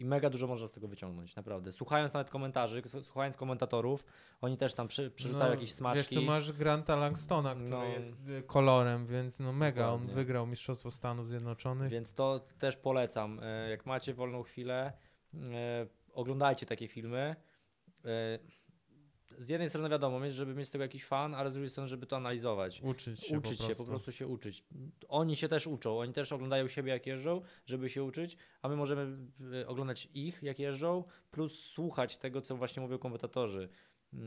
[0.00, 1.72] I mega dużo można z tego wyciągnąć, naprawdę.
[1.72, 4.04] Słuchając nawet komentarzy, słuchając komentatorów,
[4.40, 6.14] oni też tam przy, przerzucają jakieś smaczki.
[6.14, 7.84] No, Wiesz, tu masz Granta Langstona, który No.
[7.84, 11.90] jest y, kolorem, więc no mega, on wygrał Mistrzostwo Stanów Zjednoczonych.
[11.90, 13.40] Więc to też polecam.
[13.42, 14.92] E, Jak macie wolną chwilę,
[15.34, 17.36] e, oglądajcie takie filmy.
[19.38, 21.88] E, Z jednej strony wiadomo, żeby mieć z tego jakiś fan, ale z drugiej strony,
[21.88, 22.80] żeby to analizować.
[22.82, 23.84] Uczyć się uczyć po się, prostu.
[23.84, 24.64] po prostu się uczyć.
[25.08, 28.76] Oni się też uczą, oni też oglądają siebie jak jeżdżą, żeby się uczyć, a my
[28.76, 29.16] możemy
[29.62, 33.68] e, oglądać ich jak jeżdżą, plus słuchać tego, co właśnie mówią komentatorzy.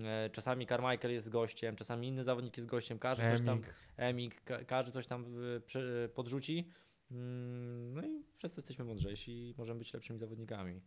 [0.06, 3.74] E, Czasami Carmichael jest gościem, czasami inny zawodnik jest gościem, każdy coś tam, Emik.
[3.98, 5.26] Emik, ka- każdy coś tam
[5.66, 6.70] prze- podrzuci.
[7.12, 10.82] Mm, No i przez to jesteśmy mądrzejsi i możemy być lepszymi zawodnikami.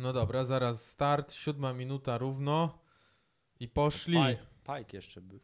[0.00, 2.78] No dobra, zaraz start, siódma minuta równo
[3.60, 4.14] i poszli.
[4.14, 5.40] Pike, Pike jeszcze by,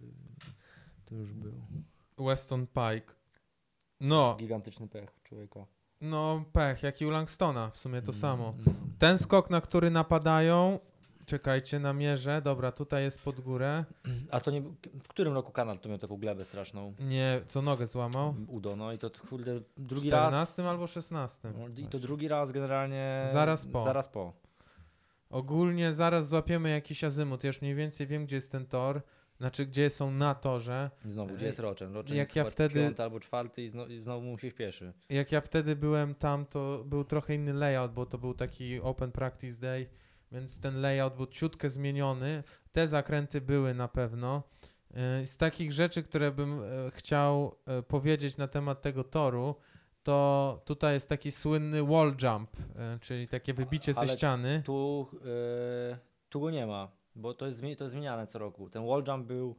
[1.04, 1.52] to już był.
[2.18, 3.14] Weston Pike.
[4.00, 5.66] No, Gigantyczny pech człowieka.
[6.00, 8.48] no pech, jak i u Langstona, w sumie to Mm, samo.
[8.48, 8.64] mm.
[8.98, 10.78] Ten skok, na który napadają,
[11.26, 13.84] czekajcie, na mierze, dobra, tutaj jest pod górę.
[14.30, 14.62] A to nie,
[15.02, 16.94] w którym roku kanal to miał taką glebę straszną?
[17.00, 18.34] Nie, co nogę złamał?
[18.48, 20.70] Udo, no i to kurde drugi 14 raz.
[20.70, 21.52] albo 16.
[21.58, 23.26] No, I to drugi raz generalnie.
[23.32, 23.84] Zaraz po.
[23.84, 24.45] Zaraz po.
[25.30, 27.44] Ogólnie zaraz złapiemy jakiś azymut.
[27.44, 29.02] Ja już mniej więcej wiem, gdzie jest ten tor.
[29.38, 30.90] Znaczy, gdzie są na torze.
[31.04, 31.94] Znowu, gdzie jest Rochen?
[31.94, 34.92] Rochen Jak jest ja wtedy- piąty albo czwarty i, zno, i znowu mu się śpieszy.
[35.08, 39.12] Jak ja wtedy byłem tam, to był trochę inny layout, bo to był taki open
[39.12, 39.86] practice day,
[40.32, 42.42] więc ten layout był ciutkę zmieniony.
[42.72, 44.42] Te zakręty były na pewno.
[45.20, 49.54] Yy, Z takich rzeczy, które bym e, chciał e, powiedzieć na temat tego toru,
[50.06, 54.62] to tutaj jest taki słynny wall jump, e, czyli takie wybicie ze Ale ściany.
[54.64, 55.98] Tu, yy,
[56.28, 58.70] tu go nie ma, bo to jest, to jest zmieniane co roku.
[58.70, 59.56] Ten wall jump był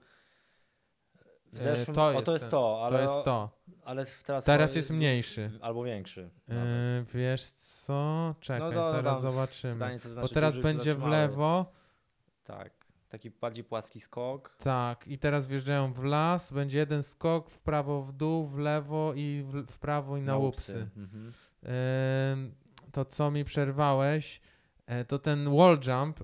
[1.53, 1.95] w E, zeszłym...
[1.95, 3.49] to o, jest to jest to, ale, To jest to.
[3.85, 5.51] ale teraz, Teraz jest mniejszy.
[5.61, 6.29] Albo większy.
[6.47, 6.55] Yy,
[7.13, 8.35] wiesz co?
[8.39, 9.99] Czekaj, No to- zaraz tam zobaczymy.
[9.99, 11.11] Co to Bo znaczy teraz duży czy będzie w zatrzymały.
[11.11, 11.65] lewo.
[12.43, 12.71] Tak,
[13.09, 14.55] taki bardziej płaski skok.
[14.59, 19.13] Tak, i teraz wjeżdżają w las, będzie jeden skok w prawo, w dół, w lewo
[19.15, 20.89] i w, w prawo i na, łupsy.
[20.97, 21.33] Mhm.
[22.33, 22.55] Ym,
[22.91, 24.41] to co mi przerwałeś,
[24.85, 26.23] e, to ten wall jump,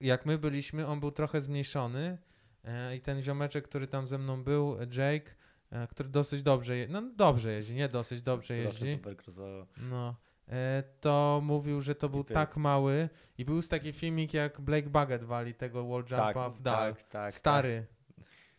[0.00, 2.18] jak my byliśmy, on był trochę zmniejszony.
[2.64, 5.34] E, i ten ziomeczek, który tam ze mną był, Jake,
[5.70, 9.16] e, który dosyć dobrze, je, no dobrze jeździ, nie dosyć dobrze jeździ, super
[9.90, 10.14] no,
[11.00, 15.54] to mówił, że to był tak mały i był taki filmik, jak Blake Baggett wali
[15.54, 16.94] tego wall jumpa Tak, w dal.
[16.94, 17.34] tak, tak.
[17.34, 17.86] Stary.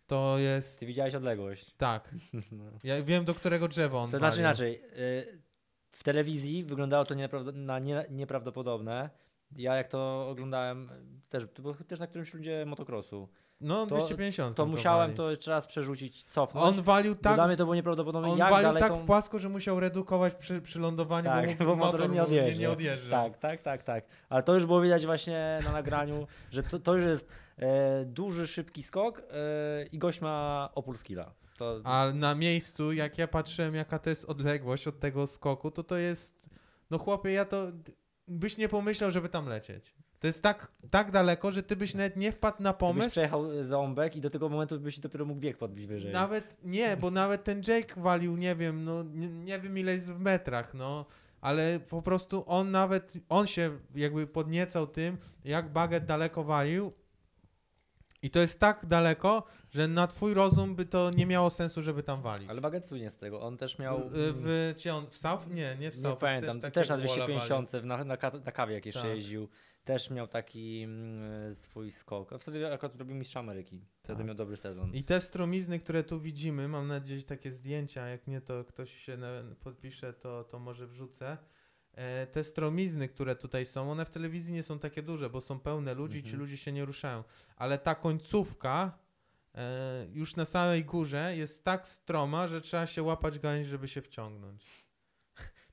[0.07, 0.79] To jest, Tak.
[0.79, 1.73] Ty widziałeś odległość.
[1.77, 2.09] tak,
[2.51, 2.63] No.
[2.83, 4.81] ja wiem do którego drzewa on To znaczy inaczej.
[4.97, 5.41] y,
[5.91, 7.15] W telewizji wyglądało to
[7.53, 9.09] na nie, nieprawdopodobne.
[9.55, 10.89] Ja jak to oglądałem,
[11.29, 13.29] też, to było też na którymś ludzie motocrossu.
[13.61, 14.55] No, to- 250.
[14.55, 16.77] To musiałem to jeszcze raz przerzucić, cofnąć.
[16.77, 19.49] On walił tak, Dla mnie to było nieprawdopodobne, on jak walił tak w płasko, że
[19.49, 22.59] musiał redukować przy, przy lądowaniu, Tak, bo, bo motor nie odjeżdża.
[22.59, 23.09] nie odjeżdża.
[23.23, 24.05] Tak, tak, tak, tak.
[24.29, 28.47] Ale to już było widać właśnie na nagraniu, że to, to już jest e, duży,
[28.47, 29.23] szybki skok e,
[29.91, 31.31] i gość ma opór skilla.
[31.57, 35.83] To, A na miejscu, jak ja patrzyłem, jaka to jest odległość od tego skoku, to
[35.83, 36.41] to jest,
[36.91, 37.67] no chłopie, ja to,
[38.27, 39.95] byś nie pomyślał, żeby tam lecieć.
[40.25, 43.09] To jest tak, tak daleko, że ty byś nawet nie wpadł na Ty byś pomysł,
[43.09, 46.11] przejechał ząbek i do tego momentu byś dopiero mógł bieg podbić wyżej.
[46.13, 50.13] Nawet nie, bo nawet ten Jake walił, nie wiem, no nie, nie wiem ile jest
[50.13, 51.05] w metrach, no.
[51.41, 56.93] Ale po prostu on nawet, on się jakby podniecał tym, jak Baget daleko walił.
[58.21, 62.03] I to jest tak daleko, że na twój rozum by to nie miało sensu, żeby
[62.03, 62.49] tam walić.
[62.49, 63.41] Ale Bagetsu nie z tego.
[63.41, 64.09] On też miał.
[64.09, 65.47] W, w, gdzie on, w South?
[65.47, 66.19] Nie, nie w nie South.
[66.19, 66.61] pamiętam.
[66.61, 68.03] Też, takiego na walla 250 w- na,
[68.45, 69.09] na kawie jak jeszcze Tak.
[69.09, 69.47] jeździł.
[69.85, 72.33] Też miał taki mm, swój skok.
[72.33, 73.85] A wtedy akurat robił mistrza Ameryki.
[74.03, 74.27] Wtedy Tak.
[74.27, 74.93] miał dobry sezon.
[74.93, 78.97] I te stromizny, które tu widzimy, mam nadzieję, że takie zdjęcia, jak nie to ktoś
[78.97, 79.17] się
[79.63, 81.37] podpisze, to, to może wrzucę.
[81.93, 85.59] E, te stromizny, które tutaj są, one w telewizji nie są takie duże, bo są
[85.59, 86.39] pełne ludzi i ci Mhm.
[86.41, 87.23] ludzie się nie ruszają.
[87.55, 88.97] Ale ta końcówka
[89.55, 94.01] e, już na samej górze jest tak stroma, że trzeba się łapać gałęź, żeby się
[94.01, 94.85] wciągnąć.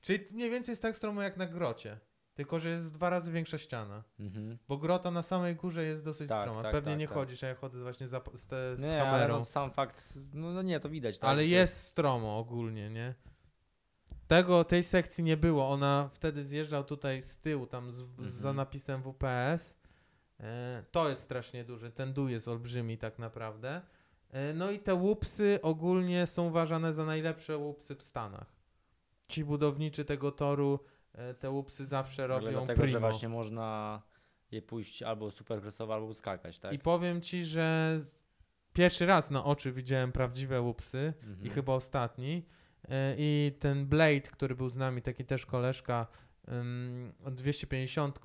[0.01, 1.99] Czyli mniej więcej jest tak stromo jak na grocie.
[2.33, 4.03] Tylko, że jest dwa razy większa ściana.
[4.19, 4.57] Mhm.
[4.67, 6.61] Bo grota na samej górze jest dosyć Tak, stroma.
[6.61, 7.13] tak, Pewnie tak, nie tak.
[7.17, 9.39] chodzisz, a ja chodzę właśnie za, z, te, z Nie, kamerą.
[9.39, 10.13] no, sam fakt.
[10.33, 11.19] No, no nie, to widać.
[11.19, 13.15] Tak, Ale jest stromo ogólnie, nie?
[14.27, 15.69] Tego, tej sekcji nie było.
[15.69, 18.55] Ona wtedy zjeżdżał tutaj z tyłu, tam z, za Mhm.
[18.55, 19.75] napisem WPS.
[20.39, 21.91] E, to jest strasznie duży.
[21.91, 23.81] Ten dół jest olbrzymi tak naprawdę.
[24.31, 28.53] E, no i te łupsy ogólnie są uważane za najlepsze łupsy w Stanach.
[29.27, 30.79] Ci budowniczy tego toru
[31.39, 32.87] te łupsy zawsze Ale robią dlatego, primo.
[32.91, 34.01] że właśnie można
[34.51, 36.73] je pójść albo supercrossowo, albo skakać, tak?
[36.73, 37.99] I powiem ci, że
[38.73, 41.13] pierwszy raz na oczy widziałem prawdziwe łupsy.
[41.23, 41.43] Mhm.
[41.43, 42.45] i chyba ostatni.
[42.89, 46.07] E, I ten Blade, który był z nami, taki też koleżka
[46.51, 48.19] ym, od 250,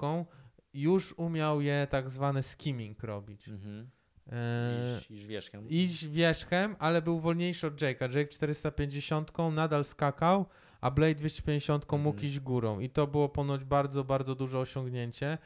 [0.75, 3.49] już umiał je tak zwane skimming robić.
[3.49, 3.91] Mhm.
[4.33, 5.69] E, Iść, iść wierzchem.
[5.69, 8.17] iść wierzchem, ale był wolniejszy od Jake'a.
[8.17, 10.47] Jake 450 nadal skakał,
[10.81, 12.27] a Blade 250 mógł Mhm.
[12.27, 12.81] iść górą.
[12.81, 15.39] I to było ponoć bardzo, bardzo duże osiągnięcie.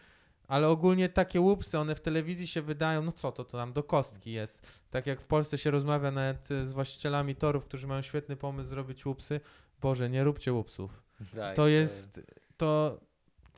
[0.49, 3.83] Ale ogólnie takie łupsy, one w telewizji się wydają, no co to, to tam do
[3.83, 4.67] kostki jest.
[4.91, 8.69] Tak jak w Polsce się rozmawia nawet e, z właścicielami torów, którzy mają świetny pomysł
[8.69, 9.41] zrobić łupsy.
[9.81, 11.03] Boże, nie róbcie łupsów.
[11.35, 12.21] Tak, To jest,
[12.57, 13.01] to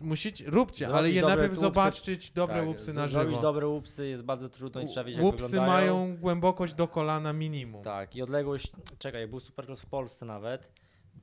[0.00, 3.42] musicie, róbcie, ale Zrobić je najpierw zobaczyć dobre Tak, łupsy na Zrobić żywo.
[3.42, 5.96] dobre łupsy jest bardzo trudno i trzeba wiedzieć, jak Łupsy wyglądają.
[6.06, 7.82] mają głębokość do kolana minimum.
[7.84, 10.68] Tak, i odległość, czekaj, jak był Supercross w Polsce nawet,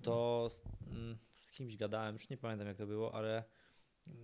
[0.01, 3.43] to z, mm, z kimś gadałem, już nie pamiętam jak to było, ale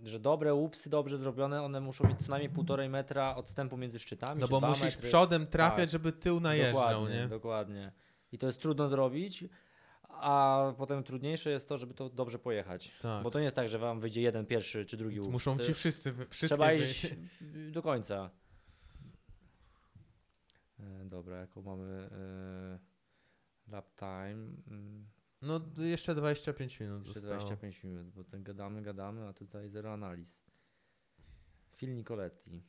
[0.02, 4.40] że dobre łupsy, dobrze zrobione, one muszą mieć co najmniej półtorej metra odstępu między szczytami.
[4.40, 5.08] No bo musisz metry.
[5.08, 5.90] przodem trafiać, Tak.
[5.90, 7.28] żeby tył najeżdżał, dokładnie, nie?
[7.28, 7.92] Dokładnie.
[8.32, 9.44] I to jest trudno zrobić,
[10.08, 12.92] a potem trudniejsze jest to, żeby to dobrze pojechać.
[13.00, 13.22] Tak.
[13.22, 15.32] Bo to nie jest tak, że wam wyjdzie jeden pierwszy czy drugi łup.
[15.32, 17.04] Muszą ci wszyscy, wszystkie Trzeba wyjść.
[17.04, 17.14] iść
[17.70, 18.30] do końca.
[20.80, 22.78] E, Dobra, jaką mamy e,
[23.72, 24.46] lap time?
[25.42, 27.38] No jeszcze 25 minut Jeszcze zostało.
[27.40, 30.42] 25 minut, bo ten gadamy, gadamy, a tutaj zero analiz.
[31.76, 32.62] Phil Nicoletti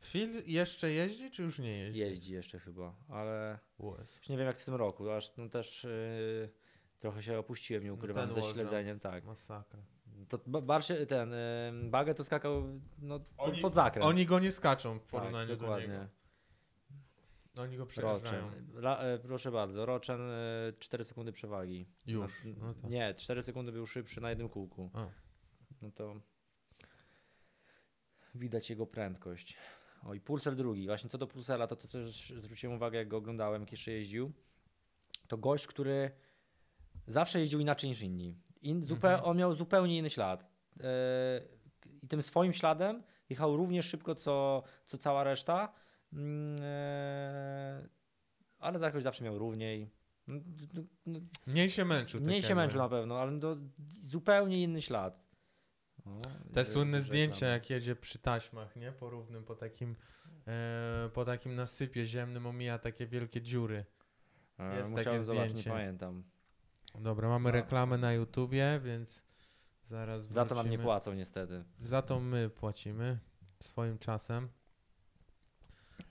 [0.00, 1.98] Phil jeszcze jeździ, czy już nie jeździ?
[2.00, 3.58] jeździ jeszcze chyba, ale
[4.18, 6.50] już nie wiem jak w tym roku, aż no też yy,
[6.98, 9.24] trochę się opuściłem, nie ukrywam, Ten ze śledzeniem, tak.
[9.24, 9.82] Masakra.
[10.28, 11.30] To ba- barszy, ten
[11.82, 14.06] yy, Bagę to skakał no, Oni- pod zakręt.
[14.06, 15.88] Oni go nie skaczą w tak, porównaniu do dokładnie.
[15.88, 16.06] niego.
[17.56, 18.50] Oni go przejeżdżają.
[18.74, 21.86] La, e, proszę bardzo, Rochen e, 4 sekundy przewagi.
[22.06, 22.44] Już.
[22.44, 22.90] Na, No tak.
[22.90, 24.90] Nie, 4 sekundy był szybszy na jednym kółku.
[24.94, 25.06] A.
[25.82, 26.14] No to
[28.34, 29.56] widać jego prędkość.
[30.02, 30.86] O i Pulsar drugi.
[30.86, 34.32] Właśnie co do Pulsara, to, to też zwróciłem uwagę, jak go oglądałem, jak jeszcze jeździł.
[35.28, 36.10] To gość, który
[37.06, 38.36] zawsze jeździł inaczej niż inni.
[38.62, 39.30] In, zupe, Mhm.
[39.30, 40.50] On miał zupełnie inny ślad.
[40.80, 40.86] E,
[42.02, 45.72] I tym swoim śladem jechał równie szybko, co, co cała reszta.
[46.14, 47.88] Mm, e,
[48.58, 49.90] ale za jakoś zawsze miał równiej.
[50.26, 50.40] No,
[50.74, 52.20] no, no, Mniej się męczył.
[52.20, 53.56] tak Mniej się męczył na pewno, ale to
[54.02, 55.28] zupełnie inny ślad.
[56.04, 56.20] O,
[56.52, 58.92] Te słynne zdjęcia, jak jedzie przy taśmach, nie?
[58.92, 59.96] Po równym, po takim,
[60.46, 63.84] e, po takim nasypie ziemnym omija takie wielkie dziury.
[64.58, 65.70] E, jest musiałem takie zobaczyć, zdjęcie.
[65.70, 66.24] nie pamiętam.
[67.00, 67.52] Dobra, mamy No.
[67.52, 69.24] reklamę na YouTubie, więc
[69.84, 70.84] zaraz Za to nam nie wrócimy.
[70.84, 71.64] płacą niestety.
[71.82, 73.18] Za to my płacimy
[73.60, 74.48] swoim czasem.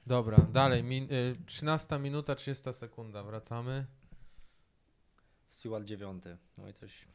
[0.08, 0.84] Dobra, dalej.
[0.84, 3.24] Min, y, 13 minuta, 30 sekunda.
[3.24, 3.86] Wracamy.
[5.48, 6.24] Stewart 9.
[6.58, 7.08] No i coś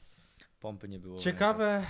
[0.60, 1.18] pompy nie było.
[1.18, 1.86] Ciekawe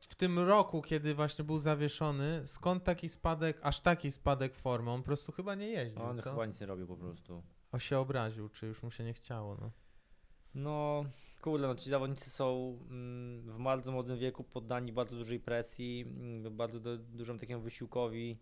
[0.00, 4.94] w tym roku, kiedy właśnie był zawieszony, skąd taki spadek, aż taki spadek formą?
[4.94, 6.30] On po prostu chyba nie jeździł, On co?
[6.30, 7.42] chyba nic nie robił po prostu.
[7.72, 9.70] O się obraził, czy już mu się nie chciało, no.
[10.54, 11.04] No,
[11.40, 16.56] kurde, no ci zawodnicy są mm, w bardzo młodym wieku poddani bardzo dużej presji, mm,
[16.56, 18.38] bardzo do, dużym takiemu wysiłkowi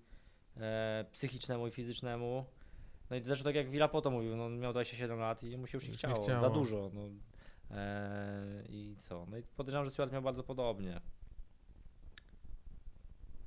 [0.57, 2.45] e, psychicznemu i fizycznemu.
[3.11, 5.77] No i zresztą tak jak Villapoto mówił, no, on miał 27 lat i mu się
[5.77, 6.41] już nie Już nie chciało, chciało.
[6.41, 6.91] za dużo.
[6.95, 7.01] No.
[7.71, 9.27] E, I co?
[9.31, 11.01] No i podejrzewam, że Stewart miał bardzo podobnie.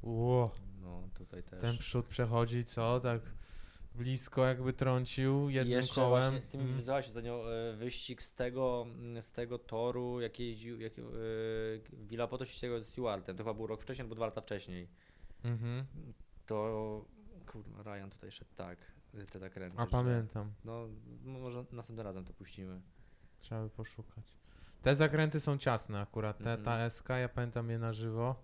[0.03, 1.61] Ło, No tutaj też.
[1.61, 2.99] ten przód przechodzi, co?
[2.99, 3.21] Tak
[3.95, 6.31] blisko jakby trącił I jednym jeszcze kołem.
[6.31, 6.75] właśnie, ty mi Mm.
[6.75, 8.85] wyzwałeś ostatnio e, wyścig z tego,
[9.21, 11.03] z tego toru, jak jeździł, jak, e,
[11.93, 14.87] Villapoto się ścigał ze Stewartem, to chyba był rok wcześniej albo dwa lata wcześniej.
[15.43, 15.85] Mhm.
[16.51, 17.05] To
[17.47, 18.77] kurwa, Ryan tutaj szedł tak,
[19.15, 19.77] y, te zakręty.
[19.79, 20.87] A że- pamiętam, No,
[21.25, 22.81] może następnym razem to puścimy.
[23.41, 24.23] trzeba by poszukać.
[24.81, 26.63] Te zakręty są ciasne akurat, te, Mhm.
[26.63, 28.35] ta SK, ja pamiętam je na żywo.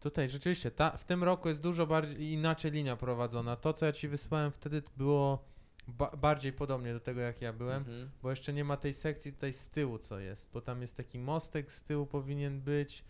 [0.00, 3.56] Tutaj rzeczywiście, ta, w tym roku jest dużo bardziej inaczej linia prowadzona.
[3.56, 5.44] To, co ja ci wysłałem wtedy, było
[5.88, 7.78] ba bardziej podobnie do tego, jak ja byłem.
[7.78, 8.10] Mhm.
[8.22, 10.48] Bo jeszcze nie ma tej sekcji tutaj z tyłu, co jest.
[10.52, 13.04] Bo tam jest taki mostek z tyłu powinien być.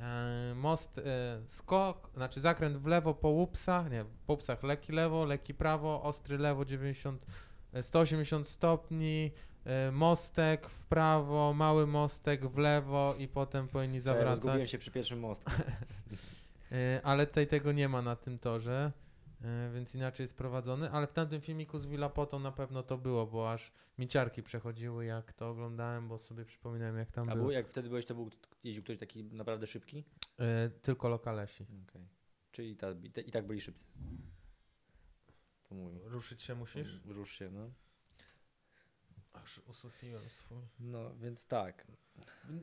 [0.00, 1.02] E, most, e,
[1.46, 6.38] skok, znaczy zakręt w lewo po łupsach, nie, po łupsach lekki lewo, lekki prawo, ostry
[6.38, 7.26] lewo 90,
[7.72, 9.30] e, 180 stopni,
[9.64, 14.70] e, mostek w prawo, mały mostek w lewo i potem powinni Ja zawracać.
[14.70, 15.50] się przy pierwszym mostku.
[17.02, 18.92] Ale tutaj tego nie ma na tym torze,
[19.74, 23.52] więc inaczej jest prowadzony, ale w tamtym filmiku z Villapotą na pewno to było, bo
[23.52, 27.44] aż miciarki przechodziły jak to oglądałem, bo sobie przypominałem jak tam A było.
[27.44, 28.30] był, jak wtedy byłeś, to był,
[28.64, 30.04] jeździł ktoś taki naprawdę szybki?
[30.38, 31.66] E, tylko lokalesi.
[31.88, 32.08] Okej.
[32.50, 33.84] Czyli ta, i, te, i tak byli szybcy.
[35.68, 36.00] To mówi.
[36.04, 37.00] Ruszyć się musisz?
[37.04, 37.70] Rusz się, no.
[39.32, 40.58] Aż usufiłem swój.
[40.80, 41.86] No, więc tak.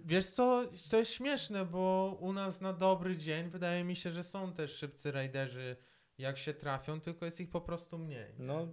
[0.05, 4.23] Wiesz co, to jest śmieszne, bo u nas na dobry dzień wydaje mi się, że
[4.23, 5.75] są też szybcy rajderzy,
[6.17, 8.33] jak się trafią, tylko jest ich po prostu mniej.
[8.39, 8.45] nie?
[8.45, 8.67] No,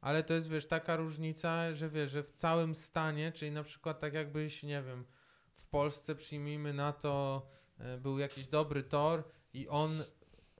[0.00, 4.00] Ale to jest, wiesz, taka różnica, że wiesz, że w całym stanie, czyli na przykład
[4.00, 5.04] tak jakbyś, nie wiem,
[5.54, 7.46] w Polsce przyjmijmy na to,
[7.78, 10.02] e, był jakiś dobry tor i on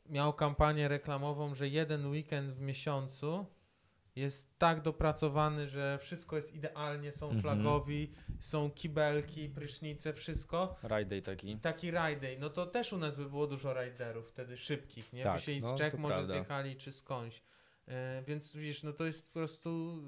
[0.06, 3.46] miał kampanię reklamową, że jeden weekend w miesiącu
[4.16, 7.42] jest tak dopracowany, że wszystko jest idealnie, są Mhm.
[7.42, 10.76] flagowi, są kibelki, prysznice, wszystko.
[10.82, 11.50] ride day taki.
[11.50, 15.12] I taki ride day, no to też u nas by było dużo riderów wtedy szybkich,
[15.12, 15.24] nie?
[15.24, 16.32] Tak, by się i z no, Czech może prawda.
[16.34, 17.42] zjechali, czy skądś.
[17.88, 20.02] E, więc widzisz, no to jest po prostu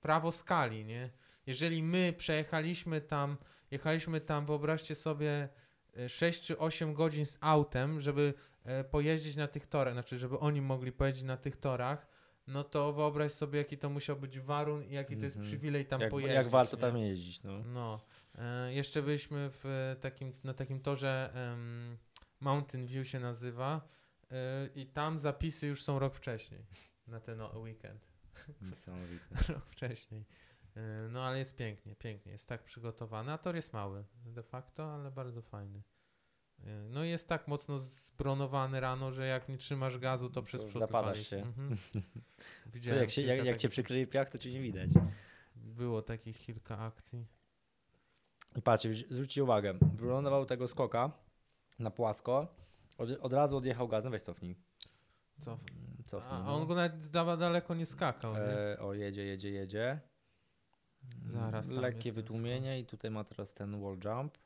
[0.00, 1.10] prawo skali, nie?
[1.46, 3.36] Jeżeli my przejechaliśmy tam,
[3.70, 5.48] jechaliśmy tam, wyobraźcie sobie,
[5.96, 10.38] e, 6 czy 8 godzin z autem, żeby e, pojeździć na tych torach, znaczy żeby
[10.38, 12.06] oni mogli pojeździć na tych torach,
[12.46, 15.50] no to wyobraź sobie jaki to musiał być warun i jaki to jest Mhm.
[15.52, 16.34] przywilej tam Jak, pojeździć.
[16.34, 16.80] jak warto nie?
[16.80, 17.58] tam jeździć, no.
[17.64, 18.00] No.
[18.34, 21.32] E, jeszcze byliśmy w e, takim, na takim torze
[22.40, 23.88] Mountain View się nazywa
[24.30, 26.66] e, i tam zapisy już są rok wcześniej
[27.06, 28.08] na ten weekend.
[28.70, 29.24] Niesamowite.
[29.54, 30.24] rok wcześniej.
[30.76, 32.32] E, No ale jest pięknie, pięknie.
[32.32, 33.32] Jest tak przygotowany.
[33.32, 35.82] A tor jest mały de facto, ale bardzo fajny.
[36.66, 40.80] E, No jest tak mocno zbronowany rano, że jak nie trzymasz gazu, to przez przód
[40.80, 41.36] zapadasz się.
[41.36, 41.76] Mhm.
[42.74, 44.90] Widziałem jak, się, jak, jak cię przykryje piach, to cię nie widać.
[45.56, 47.26] Było takich kilka akcji.
[48.56, 51.12] I patrzcie, zwróćcie uwagę, wylądował tego skoka
[51.78, 52.54] na płasko,
[52.98, 54.56] od, od razu odjechał gazem, weź cofnij.
[55.40, 55.58] Co?
[56.06, 56.54] cofnij A no.
[56.54, 58.34] on go nawet zdawa daleko nie skakał.
[58.34, 58.40] Nie?
[58.40, 60.00] e, o, jedzie, jedzie, jedzie.
[61.26, 64.38] Zaraz Lekkie wytłumienie i tutaj ma teraz ten wall jump.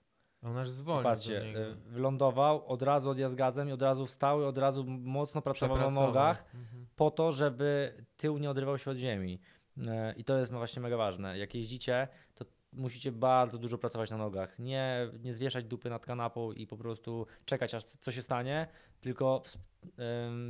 [0.46, 4.44] On aż zwolnił Patrzcie, e, wylądował, od razu odjazd gazem i od razu wstał i
[4.44, 6.86] od razu mocno pracował na nogach Mhm.
[6.96, 9.40] po to, żeby tył nie odrywał się od ziemi.
[9.86, 11.38] E, I to jest właśnie mega ważne.
[11.38, 14.58] Jak jeździcie, to musicie bardzo dużo pracować na nogach.
[14.58, 18.66] Nie, nie zwieszać dupy nad kanapą i po prostu czekać, aż co się stanie,
[19.00, 19.42] tylko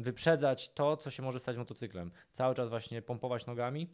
[0.00, 2.12] wyprzedzać to, co się może stać motocyklem.
[2.32, 3.90] Cały czas właśnie pompować nogami,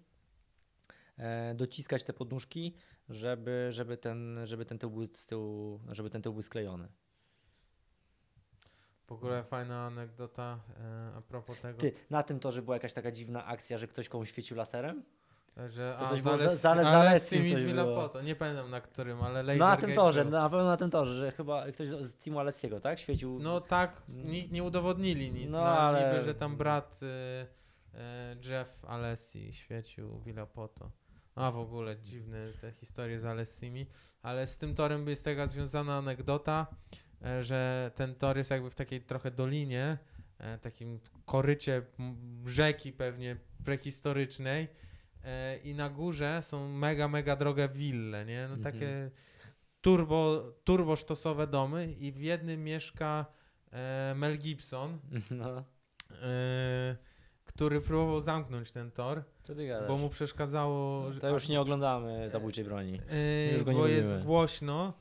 [1.19, 2.75] e, dociskać te podnóżki,
[3.09, 6.89] żeby, żeby, ten, żeby, ten tył był z tyłu, żeby ten tył był sklejony.
[9.07, 13.11] W ogóle fajna anegdota e, a propos tego, Ty, na tym torze była jakaś taka
[13.11, 15.03] dziwna akcja, że ktoś komuś świecił laserem?
[15.69, 17.67] że to a, coś było Zale- mi coś z było.
[17.67, 18.23] Villapoto.
[18.23, 20.33] Nie pamiętam na którym, ale laser na tym torze, był.
[20.33, 22.99] na pewno na tym torze, że chyba ktoś z teamu Alessiego, tak?
[22.99, 23.39] Świecił.
[23.39, 28.51] No tak, nikt nie udowodnili nic, No, no, ale niby, że tam brat y, y,
[28.51, 30.91] Jeff Alessi świecił Villapoto.
[31.35, 33.87] A w ogóle dziwne te historie z Alessimi,
[34.23, 36.67] ale z tym torem jest taka związana anegdota,
[37.25, 39.99] e, że ten tor jest jakby w takiej trochę dolinie,
[40.39, 41.83] e, takim korycie
[42.47, 44.69] rzeki pewnie prehistorycznej
[45.25, 48.47] e, i na górze są mega, mega drogie wille, nie?
[48.49, 48.63] No Mhm.
[48.63, 49.11] takie
[49.81, 53.27] turbo, turbo sztosowe domy i w jednym mieszka
[54.15, 54.99] Mel Gibson,
[55.31, 55.65] No,
[56.11, 56.97] e,
[57.45, 59.89] który próbował zamknąć ten tor, co ty gadasz?
[59.89, 63.01] bo mu przeszkadzało, To już nie oglądamy zabójczej broni.
[63.53, 64.25] już go nie bo jest lubimy.
[64.25, 64.93] głośno,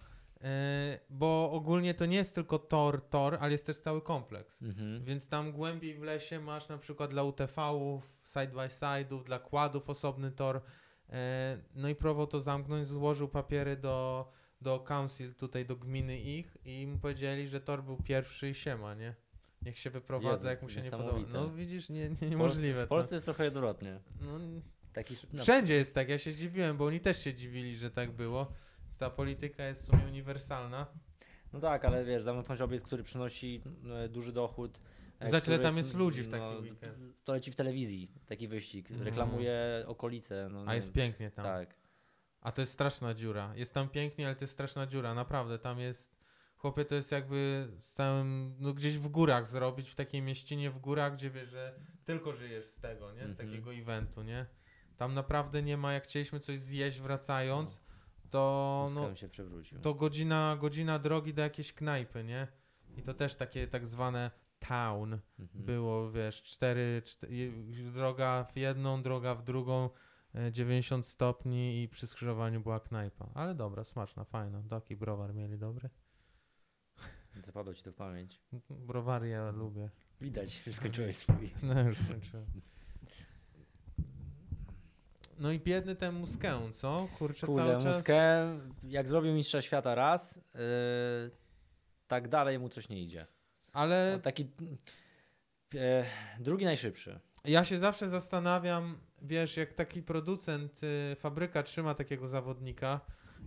[0.44, 4.62] e, bo ogólnie to nie jest tylko tor, tor, ale jest też cały kompleks.
[4.62, 5.04] Mhm.
[5.04, 9.90] Więc tam głębiej w lesie masz na przykład dla UTV-ów, side by side'ów, dla kładów
[9.90, 10.62] osobny tor.
[11.10, 14.28] E, no i próbował to zamknąć, złożył papiery do,
[14.62, 18.94] do council, tutaj do gminy ich i im powiedzieli, że tor był pierwszy i siema,
[18.96, 19.16] nie?
[19.62, 21.20] Niech się wyprowadza, Jezu, jak mu się nie podoba.
[21.34, 22.74] No widzisz, nie, nie, W niemożliwe.
[22.74, 24.00] Polsce, w Polsce jest trochę odwrotnie.
[24.22, 24.40] No,
[24.94, 28.12] Taki, no, wszędzie jest tak, ja się dziwiłem, bo oni też się dziwili, że tak
[28.12, 28.54] było.
[29.00, 30.88] Ta polityka jest w sumie uniwersalna.
[31.54, 33.62] no tak, ale wiesz, zamknąć obiekt, który przynosi
[34.04, 34.80] e, duży dochód.
[35.20, 36.98] e, Zobacz, ile tam jest ludzi w taki no, weekend.
[37.24, 38.92] To leci w telewizji, taki wyścig.
[38.92, 39.08] Mhm.
[39.08, 40.50] Reklamuje okolice.
[40.52, 40.94] No, A jest wiem.
[40.94, 41.46] pięknie tam.
[41.46, 41.76] Tak.
[42.42, 43.54] A to jest straszna dziura.
[43.56, 45.60] Jest tam pięknie, ale to jest straszna dziura, naprawdę.
[45.60, 46.21] Tam jest.
[46.62, 48.56] Chłopie, to jest jakby z całym.
[48.60, 52.66] No gdzieś w górach zrobić, w takiej mieścinie w górach, gdzie wiesz, że tylko żyjesz
[52.66, 53.20] z tego, nie?
[53.28, 53.50] Z Mhm.
[53.50, 54.46] takiego eventu, nie?
[54.98, 57.82] Tam naprawdę nie ma, jak chcieliśmy coś zjeść wracając,
[58.30, 59.80] to No, no, się przewrócił.
[59.80, 62.48] to godzina, godzina drogi do jakiejś knajpy, nie?
[62.98, 65.66] I to też takie tak zwane town Mhm.
[65.66, 67.52] było, wiesz, cztery, cztery,
[67.94, 69.90] droga w jedną, droga w drugą,
[70.36, 73.30] e, 90 stopni i przy skrzyżowaniu była knajpa.
[73.34, 74.62] Ale dobra, smaczna, fajna.
[74.62, 75.90] Doki browar mieli dobry.
[77.44, 78.42] Zapadło ci to w pamięć.
[78.70, 79.90] Browary ja lubię.
[80.22, 81.54] Widać, że skończyłeś swój.
[81.64, 82.46] No już skończyłem.
[85.40, 87.08] No i biedny ten Muskę, co?
[87.18, 87.98] Kurczę, Kurde, cały czas...
[87.98, 90.42] Muskę, jak zrobił mistrza świata raz, yy,
[92.08, 93.28] tak dalej mu coś nie idzie.
[93.74, 94.50] Ale taki
[95.76, 96.06] e,
[96.40, 97.20] drugi najszybszy.
[97.46, 103.02] ja się zawsze zastanawiam, wiesz, jak taki producent, y, fabryka trzyma takiego zawodnika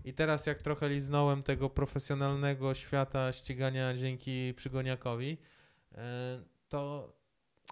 [0.04, 5.38] i teraz jak trochę liznąłem tego profesjonalnego świata ścigania dzięki przygoniakowi,
[5.92, 5.96] y,
[6.68, 7.12] to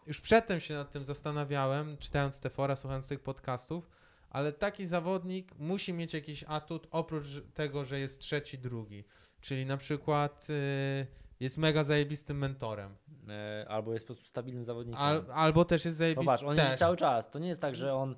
[0.07, 3.91] już przedtem się nad tym zastanawiałem, czytając te fora, słuchając tych podcastów,
[4.31, 9.05] ale taki zawodnik musi mieć jakiś atut oprócz tego, że jest trzeci, drugi.
[9.41, 11.07] Czyli na przykład y,
[11.41, 12.97] jest mega zajebistym mentorem.
[13.29, 15.03] E, albo jest po prostu stabilnym zawodnikiem.
[15.03, 16.25] Al, albo też jest zajebisty.
[16.25, 16.79] Zobacz, on też.
[16.79, 17.31] cały czas.
[17.31, 18.17] To nie jest tak, że on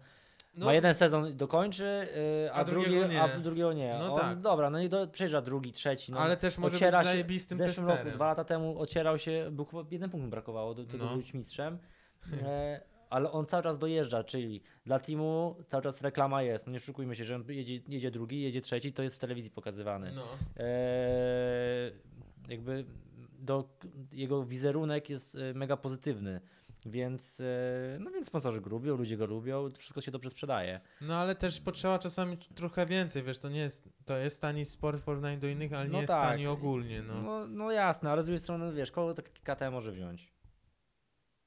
[0.57, 2.09] No, ma jeden sezon dokończy,
[2.47, 3.23] y, a, A drugi, drugiego nie.
[3.23, 3.97] a drugiego nie.
[3.99, 4.41] No on, tak.
[4.41, 6.13] Dobra, no i do, przejeżdża drugi, trzeci.
[6.13, 8.07] No, ale też może być ociera się- zajebistym w zeszłym testerem.
[8.07, 11.17] roku, dwa lata temu ocierał się, był chyba jeden punkt brakowało do tego No.
[11.17, 11.79] być mistrzem.
[12.47, 12.81] E,
[13.11, 16.67] ale on cały czas dojeżdża, czyli dla teamu cały czas reklama jest.
[16.67, 19.51] No nie szukujmy się, że on jedzie, jedzie drugi, jedzie trzeci, to jest w telewizji
[19.51, 20.13] pokazywany.
[20.13, 20.23] No.
[20.57, 21.93] Eee,
[22.49, 22.85] jakby
[23.39, 23.69] do,
[24.13, 26.41] jego wizerunek jest e, mega pozytywny.
[26.87, 30.81] Więc, e, no więc sponsorzy go lubią, ludzie go lubią, wszystko się dobrze sprzedaje.
[31.01, 35.01] No ale też potrzeba czasami trochę więcej, wiesz, to nie jest, to jest tani sport
[35.01, 36.31] w porównaniu do innych, ale nie No jest tak.
[36.31, 37.23] tani ogólnie, no.
[37.23, 40.35] No, no jasne, ale z drugiej strony, wiesz, kogo taki KTM może wziąć?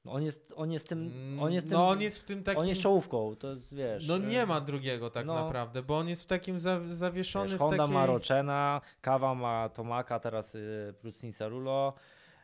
[0.04, 2.60] No On jest, on jest tym, on jest tym, no on jest w tym takim...
[2.60, 4.08] on jest czołówką, to jest, wiesz...
[4.08, 5.44] No e, nie ma drugiego tak no.
[5.44, 7.94] naprawdę, bo on jest w takim za, zawieszony Wiesz, w Honda takiej...
[7.94, 11.94] ma Roczena, Kawa ma Tomaka, teraz y, Cinsarulo,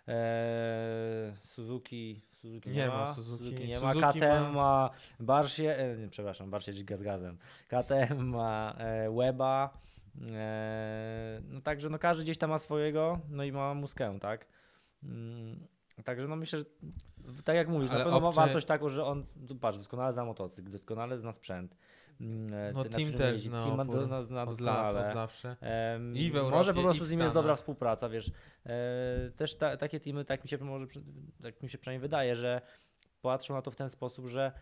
[0.08, 3.54] e, Suzuki, Suzuki nie, ma ma, Suzuki.
[3.66, 4.90] nie ma, Suzuki KTM ma- ma,
[5.20, 7.38] Barsie, e, nie, przepraszam, Barsie gaz gazem,
[7.68, 9.78] KTM ma e, Weba,
[10.32, 14.46] e, no także no każdy gdzieś tam ma swojego, no i ma Muskę, tak?
[15.02, 15.66] Mm,
[16.04, 19.04] Także no myślę, że tak jak mówisz, Ale na pewno ma obcze- wartość taką, że
[19.04, 19.26] on,
[19.60, 21.76] patrz, doskonale zna motocykl, doskonale zna sprzęt.
[22.20, 25.12] Mm, e, No na team którym też zna Team opór no, zna od lat, od
[25.12, 25.56] zawsze.
[25.60, 28.30] Em, I w Europie, może po prostu z nim jest dobra współpraca, wiesz.
[28.66, 30.86] E, też ta, takie teamy, tak mi się może,
[31.42, 32.60] tak mi się przynajmniej wydaje, że
[33.22, 34.52] patrzą na to w ten sposób, że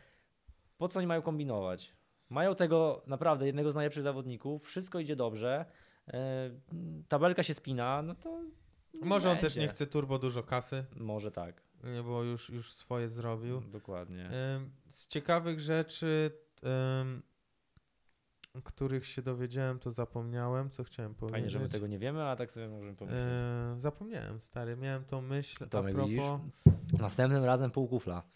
[0.78, 1.94] po co oni mają kombinować?
[2.30, 5.64] Mają tego naprawdę jednego z najlepszych zawodników, wszystko idzie dobrze,
[6.08, 6.50] e,
[7.08, 8.40] tabelka się spina, no to
[9.02, 13.08] Może on też nie chce turbo dużo kasy, Może tak, nie, bo już, już swoje
[13.08, 13.60] zrobił.
[13.60, 14.30] dokładnie.
[14.88, 16.30] Z ciekawych rzeczy,
[18.60, 21.34] których się dowiedziałem, to zapomniałem, co chciałem powiedzieć.
[21.34, 23.22] Fajnie, że my tego nie wiemy, a tak sobie możemy pomyśleć.
[23.74, 24.76] Yy, zapomniałem, stary.
[24.76, 26.40] Miałem tą myśl To a propos.
[26.98, 28.22] Następnym razem pół kufla.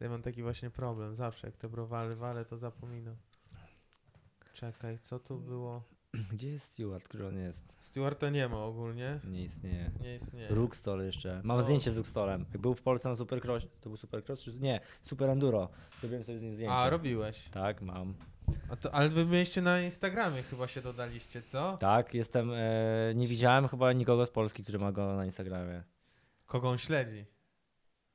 [0.00, 1.16] Ja mam taki właśnie problem.
[1.16, 3.16] Zawsze jak te browary walę, to zapominam.
[4.54, 5.82] Czekaj, co tu było?
[6.32, 7.64] Gdzie jest Stewart, który on jest?
[7.78, 9.20] Stewarta nie ma ogólnie.
[9.24, 9.90] Nie istnieje.
[10.00, 10.48] Nie istnieje.
[10.48, 11.40] Rookstol jeszcze.
[11.44, 11.62] Mam No.
[11.62, 12.44] zdjęcie z Rookstolem.
[12.52, 15.68] Jak był w Polsce na Supercross, to był Supercross czy nie, Super Enduro.
[16.00, 16.74] Zrobiłem sobie z nim zdjęcie.
[16.74, 17.48] A, robiłeś.
[17.48, 18.14] Tak, mam.
[18.80, 21.76] To, ale wy mieliście na Instagramie chyba się dodaliście, co?
[21.76, 22.50] Tak, jestem.
[22.54, 25.82] E, nie widziałem chyba nikogo z Polski, który ma go na Instagramie.
[26.46, 27.24] Kogo on śledzi?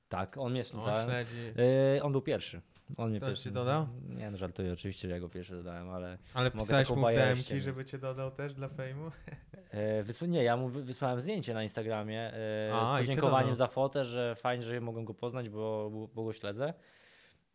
[0.10, 1.06] Tak, on mnie On tak.
[1.06, 1.54] śledzi.
[1.98, 2.62] E, on był pierwszy.
[2.98, 3.44] On mnie To pierwszy.
[3.44, 3.88] cię dodał?
[4.10, 7.48] Nie, no żartuję, oczywiście, że ja go pierwszy dodałem, ale Ale pisałeś mu ściągnąć.
[7.64, 9.12] żeby cię dodał też dla fejmu?
[9.72, 13.68] e, wysł- nie, ja mu wy- wysłałem zdjęcie na Instagramie e, A, z podziękowaniem za
[13.68, 16.74] fotę, że fajnie, że mogłem go poznać, bo, bo go śledzę.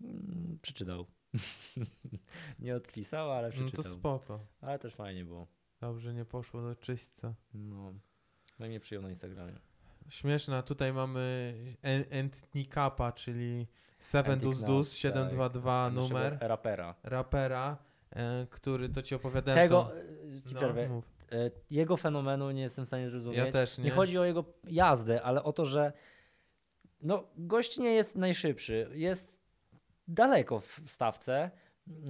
[0.00, 1.06] Mm, Przeczytał.
[2.58, 3.84] nie odpisał, ale No przeczytał.
[3.84, 4.40] to spoko.
[4.60, 5.46] Ale też fajnie było.
[5.80, 7.34] Dobrze, nie poszło do czyśćca.
[7.54, 7.92] No.
[8.58, 9.52] No i mnie przyjął na Instagramie.
[10.08, 13.66] Śmieszna, tutaj mamy En- Entnikapa, czyli
[13.98, 14.98] Seven Dus Dus tak.
[14.98, 16.94] 722 Naszego numer Rapera.
[17.02, 17.76] rapera,
[18.10, 19.68] e, który to ci opowiadałem.
[19.68, 19.98] Tego, to...
[19.98, 20.02] e,
[20.52, 21.04] No, przerwę, mów.
[21.32, 23.38] e, jego fenomenu nie jestem w stanie zrozumieć.
[23.38, 23.84] Ja też nie.
[23.84, 25.92] Nie chodzi o jego jazdę, ale o to, że
[27.02, 28.88] no, gość nie jest najszybszy.
[28.92, 29.38] Jest
[30.08, 31.50] daleko w w stawce,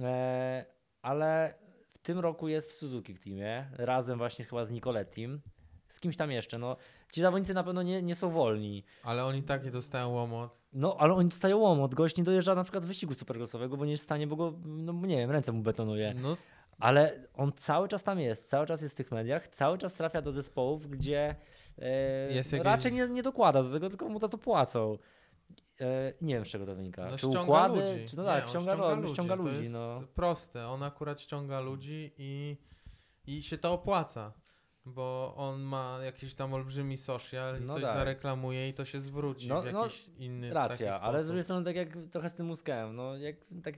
[0.03, 0.65] e,
[1.01, 1.53] ale
[1.91, 5.41] w tym roku jest w Suzuki w teamie, razem właśnie chyba z Nicolettim.
[5.89, 6.57] Z kimś tam jeszcze.
[6.59, 6.77] No,
[7.11, 8.83] ci zawodnicy na pewno nie, nie są wolni.
[9.03, 10.61] Ale oni tak nie dostają łomot.
[10.73, 11.95] No, ale oni dostają łomot.
[11.95, 14.93] Gość nie dojeżdża na przykład wyścigu supercrossowego, bo nie jest w stanie, bo go, no
[14.93, 16.13] nie wiem, ręce mu betonuje.
[16.21, 16.37] No
[16.79, 20.21] Ale on cały czas tam jest, cały czas jest w tych mediach, cały czas trafia
[20.21, 21.35] do zespołów, gdzie
[21.79, 24.97] e, Jest no jakieś- raczej nie, nie dokłada do tego, tylko mu za to płacą.
[25.81, 27.11] E, nie wiem z czego to wynika.
[27.11, 28.05] No czy układy, ludzi.
[28.09, 30.01] czy no tak, ściąga, ściąga, ludzi, ściąga To ludzi jest no.
[30.15, 30.67] proste.
[30.67, 32.57] On akurat ściąga ludzi i,
[33.27, 34.33] i się to opłaca.
[34.95, 37.93] Bo on ma jakiś tam olbrzymi social i No coś tak.
[37.93, 41.43] zareklamuje i to się zwróci No- w no, jakiś inny taki Racja, ale z drugiej
[41.43, 43.75] strony tak jak trochę z tym muskiem, no jak tak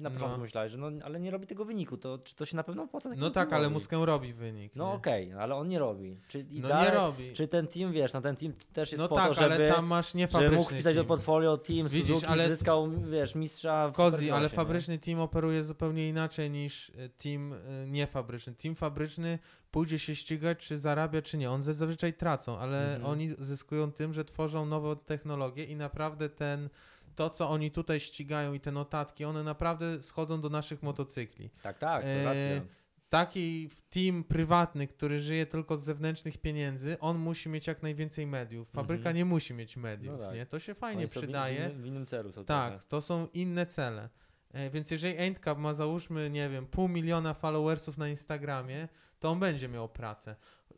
[0.00, 0.42] na początku No.
[0.42, 3.10] myślałeś, że no ale nie robi tego wyniku, to czy to się na pewno opłaca?
[3.16, 4.76] No tak, ale Muskę robi wynik.
[4.76, 4.92] No nie?
[4.94, 6.20] okej, ale on nie robi.
[6.28, 7.32] Czy, No dalej, nie robi.
[7.32, 9.54] Czy ten team, wiesz, no ten team też jest No po tak, to, żeby...
[9.54, 11.08] ale tam masz Że niefabryczny mógł wpisać do team.
[11.08, 14.48] portfolio team Widzisz, Suzuki, ale- zyskał, wiesz, mistrza w Kozi, ale nie?
[14.48, 18.54] fabryczny team operuje zupełnie inaczej niż e, team e, niefabryczny.
[18.54, 19.38] Team fabryczny
[19.72, 21.50] pójdzie się ścigać, czy zarabia, czy nie.
[21.50, 23.12] On zazwyczaj tracą, ale Mhm.
[23.12, 26.68] oni zyskują tym, że tworzą nową technologię i naprawdę ten,
[27.14, 31.50] to, co oni tutaj ścigają i te notatki, one naprawdę schodzą do naszych motocykli.
[31.62, 32.60] Tak, tak, to E, racja.
[33.08, 38.70] Taki team prywatny, który żyje tylko z zewnętrznych pieniędzy, on musi mieć jak najwięcej mediów.
[38.70, 39.16] Fabryka Mhm.
[39.16, 40.34] nie musi mieć mediów, No tak.
[40.34, 40.46] nie?
[40.46, 41.60] To się fajnie przydaje.
[41.60, 42.86] W innym, w innym celu są Tak, trochę.
[42.88, 44.08] to są inne cele.
[44.52, 48.88] E, Więc jeżeli Endcap ma załóżmy, nie wiem, pół miliona followersów na Instagramie,
[49.22, 50.36] to on będzie miał pracę.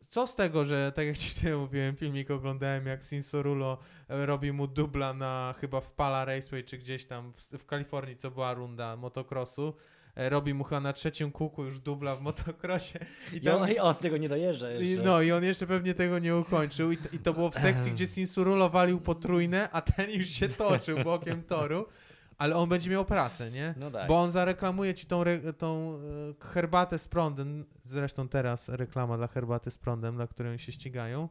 [0.09, 3.77] Co z tego, że tak jak ci tutaj mówiłem, filmik oglądałem, jak Sinsorulo
[4.09, 8.17] e, robi mu dubla na chyba w Pala Raceway, czy gdzieś tam w, w Kalifornii,
[8.17, 9.73] co była runda motocrossu.
[10.15, 12.99] E, Robi mu chyba na trzecim kółku już dubla w motocrossie.
[13.33, 15.03] I I tam, on, I on tego nie dojeżdża i, jeszcze.
[15.03, 18.07] no i on jeszcze pewnie tego nie ukończył i, i to było w sekcji, gdzie
[18.07, 21.85] Sinsurulo walił potrójne, a ten już się toczył bokiem toru.
[22.37, 23.73] Ale on będzie miał pracę, nie?
[23.77, 24.07] No tak.
[24.07, 25.99] Bo on zareklamuje ci tą, re, tą
[26.41, 31.29] e, herbatę z prądem, zresztą teraz reklama dla herbaty z prądem, na którą się ścigają.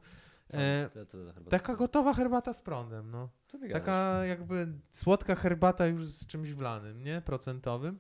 [0.49, 0.59] Co?
[0.59, 1.51] E, to za herbata?
[1.51, 3.29] Taka gotowa herbata z prądem, no.
[3.73, 7.23] Taka jakby słodka herbata już z czymś wlanym, nie?
[7.25, 7.99] Procentowym.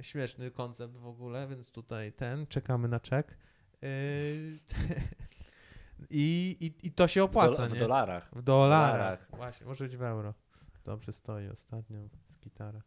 [0.00, 3.38] Śmieszny koncept w ogóle, więc tutaj ten, czekamy na czek.
[3.82, 3.88] Yy,
[6.10, 7.74] I, i, I to się w, opłaca, dola- nie?
[7.74, 8.30] w dolarach.
[8.32, 8.92] W dolarach.
[8.92, 9.26] dolarach.
[9.36, 10.34] Właśnie, może być w euro.
[10.84, 11.98] Dobrze stoi ostatnio
[12.46, 12.82] z gitara.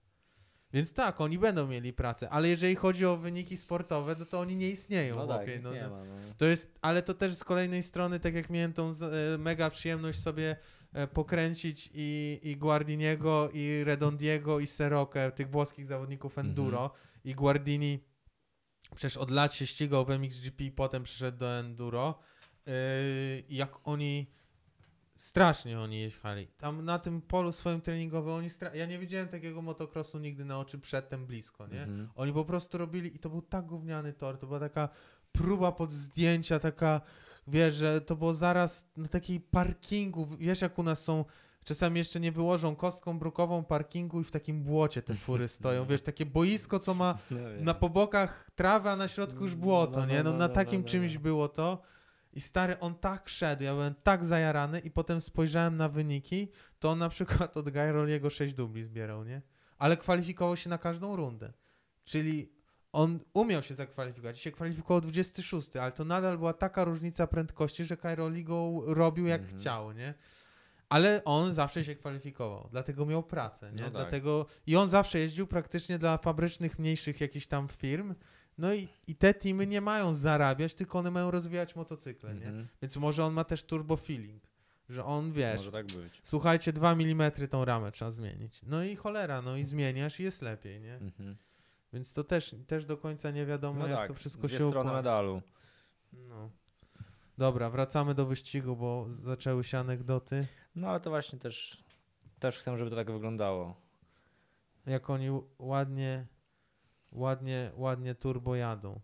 [0.74, 4.56] Więc tak, oni będą mieli pracę, ale jeżeli chodzi o wyniki sportowe, no to oni
[4.56, 5.16] nie istnieją.
[5.16, 5.90] No chłopie, tak, no, nie no.
[5.90, 6.04] ma.
[6.04, 6.16] No.
[6.38, 10.20] To jest, ale to też z kolejnej strony, tak jak miałem tą e, mega przyjemność
[10.20, 10.56] sobie
[10.94, 16.94] e, pokręcić i, i Guardiniego, i Redondiego, i Serokę, tych włoskich zawodników enduro.
[17.24, 18.00] I Guardini
[18.96, 22.20] przecież od lat się ścigał w MXGP, potem przyszedł do enduro.
[23.50, 24.32] I jak oni
[25.20, 26.48] strasznie oni jechali.
[26.48, 30.60] Tam na tym polu swoim treningowym oni stra- ja nie widziałem takiego motocrossu nigdy na
[30.60, 31.82] oczy przedtem blisko, nie?
[31.82, 32.10] Mhm.
[32.16, 34.90] Oni po prostu robili i to był tak gówniany tor, to była taka
[35.32, 37.02] próba pod zdjęcia, taka,
[37.48, 41.26] wiesz, że to było zaraz na takiej parkingu, wiesz jak u nas są,
[41.64, 46.02] czasami jeszcze nie wyłożą kostką brukową parkingu i w takim błocie te fury stoją, wiesz,
[46.02, 50.14] takie boisko, co ma No na pobokach trawę, a na środku już błoto, No, no,
[50.14, 50.24] nie?
[50.24, 51.82] No, na takim czymś było to
[52.34, 56.48] i stary, on tak szedł, ja byłem tak zajarany i potem spojrzałem na wyniki,
[56.80, 59.42] to on na przykład od Gairoliego 6 dubli zbierał, nie?
[59.78, 61.54] Ale kwalifikował się na każdą rundę.
[62.04, 62.52] Czyli
[62.92, 67.86] on umiał się zakwalifikować i się kwalifikował 26, ale to nadal była taka różnica prędkości,
[67.86, 69.60] że Kairoli go robił jak Mhm.
[69.60, 70.14] chciał, nie?
[70.90, 73.78] Ale on zawsze się kwalifikował, dlatego miał pracę, nie?
[73.78, 73.92] No tak.
[73.92, 78.16] Dlatego i on zawsze jeździł praktycznie dla fabrycznych, mniejszych jakichś tam firm.
[78.60, 82.46] No i, i te teamy nie mają zarabiać, tylko one mają rozwijać motocykle, nie?
[82.46, 82.68] Mhm.
[82.82, 84.44] Więc może on ma też turbo feeling,
[84.90, 86.22] że on wiesz, Może tak być.
[86.24, 88.62] słuchajcie, 2 mm tą ramę trzeba zmienić.
[88.64, 90.96] No i cholera, no i zmieniasz i jest lepiej, nie?
[90.96, 91.36] Mhm.
[91.94, 94.70] Więc to też, też do końca nie wiadomo, No jak tak, to wszystko dwie się
[94.70, 94.98] strony układa.
[94.98, 95.42] medalu.
[96.14, 96.50] No.
[97.38, 100.48] Dobra, wracamy do wyścigu, bo zaczęły się anegdoty.
[100.76, 101.84] No ale to właśnie też,
[102.40, 103.76] też chcę, żeby to tak wyglądało.
[104.86, 105.28] Jak oni
[105.60, 106.26] ładnie,
[107.12, 109.00] ładnie, ładnie turbo jadą.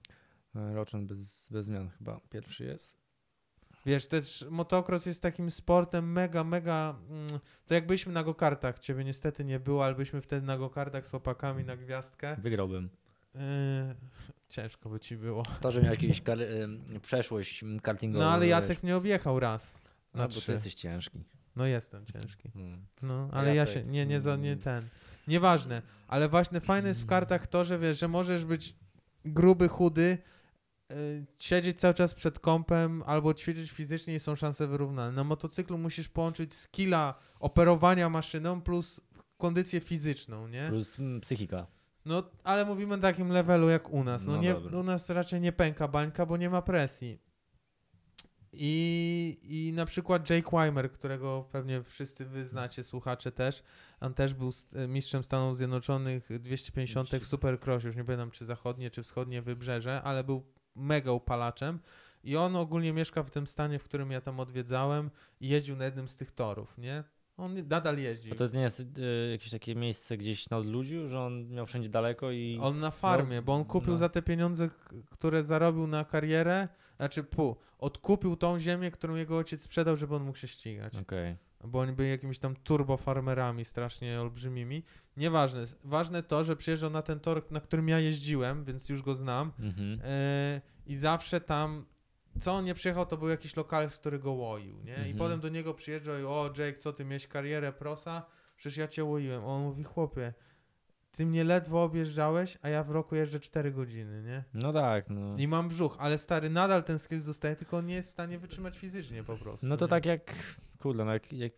[0.55, 2.95] E, Roczyn bez, bez zmian chyba pierwszy jest.
[3.85, 6.95] Wiesz, też motocross jest takim sportem mega, mega.
[7.09, 7.27] Mm,
[7.65, 11.13] to jak byliśmy na gokartach, ciebie niestety nie było, ale byliśmy wtedy na gokartach z
[11.13, 12.35] łopakami na gwiazdkę.
[12.41, 12.89] Wygrałbym.
[13.35, 13.41] Yy,
[14.49, 15.43] ciężko by ci było.
[15.61, 16.39] To, że miał jakąś kar-
[17.01, 18.25] przeszłość kartingową.
[18.25, 18.49] No ale wiesz.
[18.51, 19.79] Jacek mnie objechał raz.
[20.13, 20.45] No, na bo trzy.
[20.45, 21.23] ty jesteś ciężki.
[21.55, 22.51] No jestem ciężki.
[22.55, 22.85] Mm.
[23.01, 23.73] No, A ale ja Jacek?
[23.73, 23.83] się.
[23.83, 24.63] Nie, nie, za, nie Mm.
[24.63, 24.87] ten.
[25.27, 25.81] Nieważne.
[26.07, 28.75] Ale właśnie fajne jest w kartach to, że wiesz, że możesz być
[29.25, 30.17] gruby, chudy,
[30.91, 35.11] y, siedzieć cały czas przed kąpem albo ćwiczyć fizycznie i są szanse wyrównane.
[35.11, 39.01] Na motocyklu musisz połączyć skilla operowania maszyną plus
[39.37, 40.65] kondycję fizyczną, nie?
[40.69, 41.67] Plus m, psychika.
[42.05, 44.25] No, ale mówimy na takim levelu jak u nas.
[44.25, 44.79] No, No nie, dobra.
[44.79, 47.19] u nas raczej nie pęka bańka, bo nie ma presji.
[48.57, 53.63] I, I na przykład Jake Weimer, którego pewnie wszyscy wy znacie, słuchacze też,
[53.99, 58.91] on też był st- mistrzem Stanów Zjednoczonych 250 w Supercrossie, już nie pamiętam czy zachodnie,
[58.91, 60.43] czy wschodnie wybrzeże, ale był
[60.75, 61.79] mega upalaczem
[62.23, 65.85] i on ogólnie mieszka w tym stanie, w którym ja tam odwiedzałem i jeździł na
[65.85, 67.03] jednym z tych torów, nie?
[67.37, 68.31] On nadal jeździ.
[68.31, 68.85] A to nie jest y,
[69.31, 72.59] jakieś takie miejsce gdzieś na odludziu, że on miał wszędzie daleko i...
[72.61, 73.97] On na farmie, bo on kupił no.
[73.97, 74.69] za te pieniądze,
[75.09, 76.67] które zarobił na karierę,
[76.97, 80.95] znaczy pół, odkupił tą ziemię, którą jego ojciec sprzedał, żeby on mógł się ścigać.
[80.95, 81.35] Okej.
[81.63, 84.83] Bo oni byli jakimiś tam turbo farmerami strasznie olbrzymimi.
[85.17, 89.15] Nieważne, ważne to, że przyjeżdżał na ten tor, na którym ja jeździłem, więc już go
[89.15, 89.99] znam Mhm.
[90.03, 91.85] e, i zawsze tam,
[92.39, 94.93] co on nie przyjechał, to był jakiś lokal, z którego łoił, nie?
[94.93, 95.17] I Mhm.
[95.17, 98.25] potem do niego przyjeżdżał i o Jake, co ty miałeś karierę prosa?
[98.57, 99.43] Przecież ja cię łoiłem.
[99.43, 100.33] A on mówi, chłopie,
[101.15, 104.43] ty mnie ledwo objeżdżałeś, a ja w roku jeżdżę 4 godziny, nie?
[104.53, 105.37] No tak, no.
[105.37, 108.39] I mam brzuch, ale stary, nadal ten skill zostaje, tylko on nie jest w stanie
[108.39, 109.67] wytrzymać fizycznie po prostu.
[109.67, 109.89] No to nie?
[109.89, 110.35] tak jak,
[110.81, 111.51] kurde, no jak, jak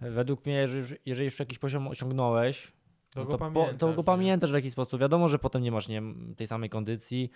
[0.00, 2.72] według mnie, jeżeli już, jeżeli już jakiś poziom osiągnąłeś,
[3.14, 5.00] To no go to, pamiętasz, to go pamiętasz w jakiś sposób.
[5.00, 6.02] Wiadomo, że potem nie masz nie,
[6.36, 7.30] tej samej kondycji,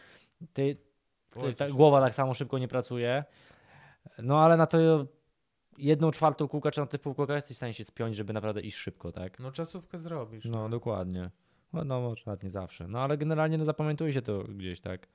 [0.52, 0.76] ty,
[1.40, 3.24] ty, ta głowa tak samo szybko nie pracuje,
[4.18, 5.06] no ale na to
[5.78, 8.76] jedną czwartą kółka czy na tych półkółkach jesteś w stanie się spiąć, żeby naprawdę iść
[8.76, 9.38] szybko, tak?
[9.38, 10.44] No czasówkę zrobisz.
[10.44, 11.30] No dokładnie.
[11.72, 12.88] No, no nie zawsze.
[12.88, 15.08] No ale generalnie no zapamiętuje się to gdzieś, tak?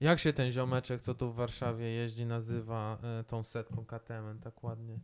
[0.00, 4.64] Jak się ten ziomeczek, co tu w Warszawie jeździ, nazywa e, tą setką KTM tak
[4.64, 5.00] ładnie?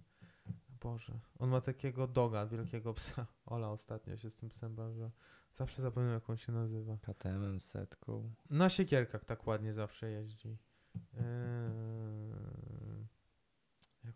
[0.80, 3.26] Boże, on ma takiego doga, wielkiego psa.
[3.46, 5.10] Ola ostatnio się z tym psem bawiła.
[5.52, 6.96] Zawsze zapominam, jak on się nazywa.
[7.02, 8.32] KTM setką.
[8.50, 10.56] Na siekierkach tak ładnie zawsze jeździ.
[10.96, 11.20] Eee,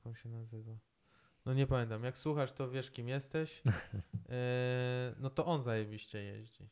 [0.04, 0.78] jak on się nazywa?
[1.46, 2.04] No nie pamiętam.
[2.04, 3.62] Jak słuchasz, to wiesz, kim jesteś.
[4.28, 6.68] E, no to on zajebiście jeździ.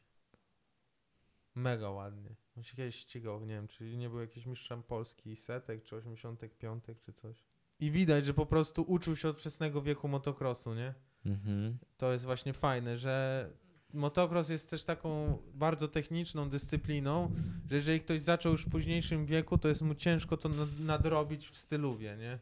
[1.55, 2.35] Mega ładnie.
[2.57, 6.85] On się kiedyś ścigał, nie wiem, czy nie był jakiś mistrzem Polski setek, czy 85,
[7.01, 7.45] czy coś.
[7.80, 10.95] I widać, że po prostu uczył się od wczesnego wieku motocrossu, nie?
[11.26, 11.78] Mhm.
[11.97, 13.51] To jest właśnie fajne, że
[13.93, 17.30] motocross jest też taką bardzo techniczną dyscypliną,
[17.70, 21.49] że jeżeli ktoś zaczął już w późniejszym wieku, to jest mu ciężko to nad- nadrobić
[21.49, 22.39] w styluwie, nie?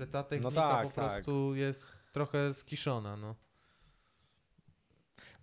[0.00, 0.94] Że ta technika tak, po tak.
[0.94, 3.34] prostu jest trochę skiszona, no.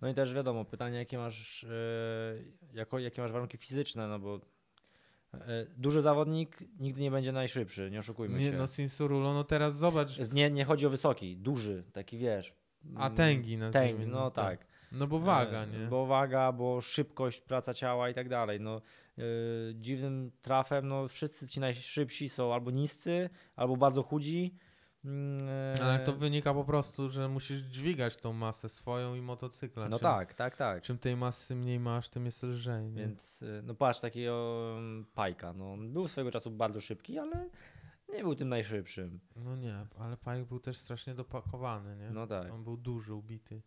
[0.00, 1.68] No i też wiadomo, pytanie jakie masz, e,
[2.72, 4.40] jako, jakie masz warunki fizyczne, no bo
[5.34, 8.56] e, duży zawodnik nigdy nie będzie najszybszy, nie oszukujmy Nie, się.
[8.56, 12.54] no Cinsurulo, no teraz zobacz, Nie, nie chodzi o wysoki, duży, taki wiesz.
[12.96, 13.88] a tęgi nazwijmy.
[13.98, 14.66] Tęgi, no tak.
[14.92, 15.86] No bo waga, E, nie?
[15.86, 18.60] Bo waga, bo szybkość, praca ciała i tak dalej.
[18.60, 18.82] No,
[19.74, 24.54] dziwnym trafem, no wszyscy ci najszybsi są albo niscy, albo bardzo chudzi.
[25.04, 29.88] Mm, e, Ale to wynika po prostu, że musisz dźwigać tą masę swoją i motocykla.
[29.88, 30.82] No czym, tak, tak, tak.
[30.82, 33.02] Czym tej masy mniej masz, tym jest lżej, nie?
[33.02, 37.48] Więc e, no patrz, takiego mm, Pajka, no był swego czasu bardzo szybki, ale
[38.08, 39.20] nie był tym najszybszym.
[39.36, 42.10] No nie, ale Pajek był też strasznie dopakowany, nie?
[42.10, 42.52] No tak.
[42.52, 43.62] On był duży, ubity,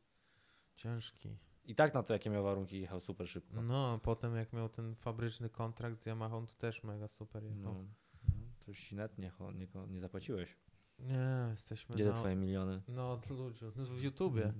[0.76, 1.38] ciężki.
[1.66, 3.62] I tak na to, jakie miał warunki, jechał super szybko.
[3.62, 7.74] No, a potem jak miał ten fabryczny kontrakt z Yamahą, to też mega super jechał.
[7.74, 7.86] No.
[8.60, 10.58] To już ci net nie, nie, nie zapłaciłeś.
[11.00, 12.16] Nie, jesteśmy Gdzie te na...
[12.16, 12.82] twoje miliony?
[12.88, 14.54] No od ludzi, no, w YouTubie.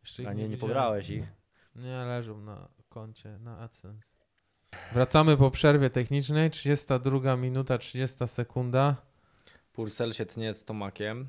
[0.00, 0.60] Jeszcze ich A nie, nie widziałem.
[0.60, 1.32] pobrałeś ich.
[1.76, 4.08] Nie, leżą na koncie, na AdSense.
[4.92, 8.96] Wracamy po przerwie technicznej, 32 minuta, 30 sekunda.
[9.72, 11.28] Purcell się tnie z Tomakiem.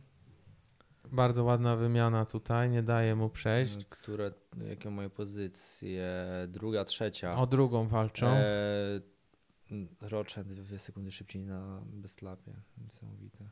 [1.12, 3.74] Bardzo ładna wymiana tutaj, nie daje mu przejść.
[3.74, 4.32] Mm, Które,
[4.70, 6.08] jakie moje pozycje?
[6.48, 7.36] Druga, trzecia.
[7.38, 8.28] O drugą walczą.
[8.28, 8.46] E,
[10.02, 12.54] Roczent dwie sekundy szybciej na Bestlapie.
[12.78, 13.50] Niesamowite.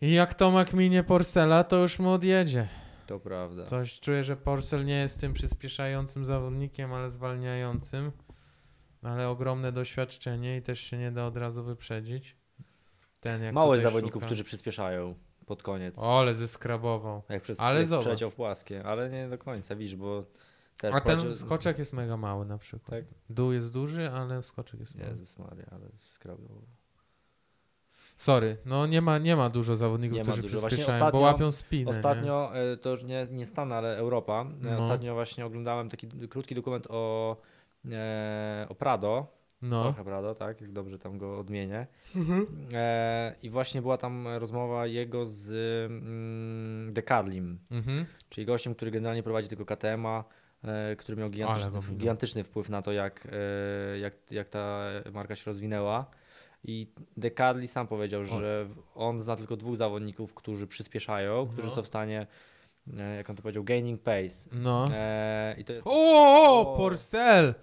[0.00, 2.68] I jak Tomak minie Porcela, to już mu odjedzie.
[3.06, 3.64] To prawda.
[3.64, 8.12] Coś czuję, że Porcel nie jest tym przyspieszającym zawodnikiem, ale zwalniającym.
[9.02, 12.36] Ale ogromne doświadczenie i też się nie da od razu wyprzedzić.
[13.20, 14.26] Ten jak Mało zawodników, szuka.
[14.26, 15.14] którzy przyspieszają
[15.46, 15.98] pod koniec.
[15.98, 17.22] O, ale zeskrabował.
[17.28, 20.24] Jak przez ale jak w płaskie, ale nie do końca, widzisz, bo
[20.78, 22.90] też A ten skoczek jest mega mały na przykład.
[22.90, 23.14] Tak?
[23.30, 25.10] Dół jest duży, ale skoczek jest mały.
[25.10, 26.62] Jezus Maria, ale skrabiał.
[28.16, 30.66] Sorry, no nie ma, nie ma dużo zawodników, Nie którzy dużo.
[30.66, 31.90] Przyspieszają, bo ostatnio- łapią spinę.
[31.90, 34.42] Ostatnio, e, to już nie, nie Stan, ale Europa.
[34.42, 34.78] E, No.
[34.78, 37.36] Ostatnio właśnie oglądałem taki krótki dokument o,
[37.92, 39.26] e, o Prado.
[39.64, 39.82] No.
[39.82, 41.86] Trochę Prado, tak, jak dobrze tam go odmienię.
[42.72, 45.50] E, I właśnie była tam rozmowa jego z
[45.90, 48.06] mm, Decadlim, Mhm.
[48.28, 50.24] czyli gościem, który generalnie prowadzi tego KTM-a,
[50.64, 55.42] e, który miał gigantyczny, gigantyczny wpływ na to, jak, e, jak, jak ta marka się
[55.46, 56.06] rozwinęła.
[56.66, 56.86] I
[57.16, 61.74] Decadli sam powiedział, że on zna tylko dwóch zawodników, którzy przyspieszają, którzy No.
[61.74, 62.26] są w stanie,
[62.98, 64.48] e, jak on to powiedział, gaining pace.
[64.52, 64.88] No.
[64.92, 65.86] E, I to jest.
[65.90, 66.76] O, O.
[66.76, 67.54] Porcel!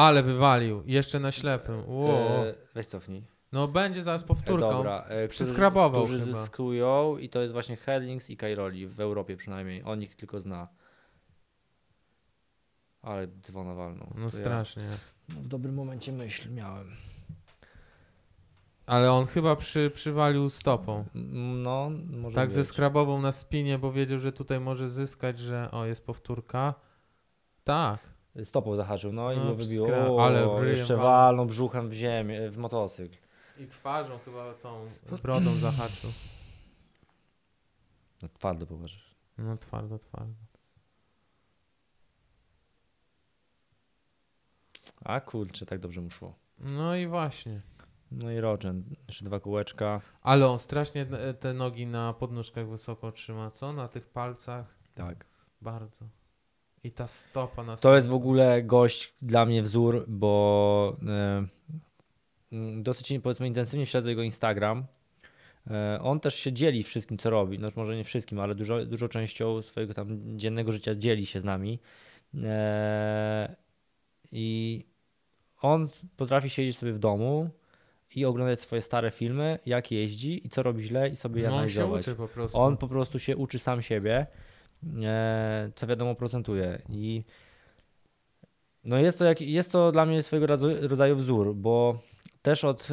[0.00, 0.82] Ale wywalił.
[0.86, 1.82] Jeszcze na ślepym.
[1.88, 2.46] Ło.
[2.46, 3.24] E, weź cofnij.
[3.52, 4.70] No będzie zaraz E, powtórką.
[4.70, 6.38] Dobra, e, którzy, Przyskrabował którzy chyba.
[6.40, 9.82] zyskują i to jest właśnie Hellings i Kairoli w Europie przynajmniej.
[9.84, 10.68] On ich tylko zna.
[13.02, 14.06] Ale dzwona walną.
[14.14, 14.82] No To ja strasznie.
[15.28, 16.96] w dobrym momencie myśl miałem.
[18.86, 21.04] Ale on chyba przy, przywalił stopą.
[21.14, 22.54] No, może Tak być.
[22.54, 26.74] zeskrabował na spinie, bo wiedział, że tutaj może zyskać, że o, jest powtórka.
[27.64, 28.09] Tak.
[28.44, 29.86] Stopą zahaczył, no i No, go wybiło.
[29.88, 33.16] skra- O, ale jeszcze walną brzuchem w ziemię, w motocykl.
[33.58, 34.88] I twarzą chyba tą
[35.22, 36.10] brodą zahaczył.
[38.22, 39.14] No, twardo poważasz.
[39.38, 40.34] No twardo, twardo.
[45.04, 46.34] A kurczę, tak dobrze mu szło.
[46.58, 47.60] No i właśnie.
[48.10, 50.00] No i Rogen, jeszcze dwa kółeczka.
[50.22, 51.06] Ale on strasznie
[51.40, 53.72] te nogi na podnóżkach wysoko trzyma, co?
[53.72, 54.78] Na tych palcach.
[54.94, 55.26] Tak.
[55.60, 56.04] Bardzo.
[56.84, 61.46] I ta stopa na To jest w ogóle gość dla mnie wzór, bo e,
[62.82, 64.84] dosyć powiedzmy intensywnie śledzę jego Instagram.
[65.70, 67.58] E, on też się dzieli wszystkim, co robi.
[67.58, 71.44] No, może nie wszystkim, ale dużo, dużo częścią swojego tam dziennego życia dzieli się z
[71.44, 71.78] nami.
[72.44, 73.56] E,
[74.32, 74.84] I
[75.60, 77.50] on potrafi siedzieć sobie w domu
[78.14, 81.56] i oglądać swoje stare filmy, jak jeździ i co robi źle i sobie je No
[81.56, 82.02] on się analizować.
[82.08, 82.58] uczy po prostu.
[82.58, 84.26] On po prostu się uczy sam siebie,
[85.74, 86.82] co wiadomo procentuje.
[86.88, 87.24] I
[88.84, 91.98] no jest to, jak, jest to dla mnie swojego rodza- rodzaju wzór, bo
[92.42, 92.88] też od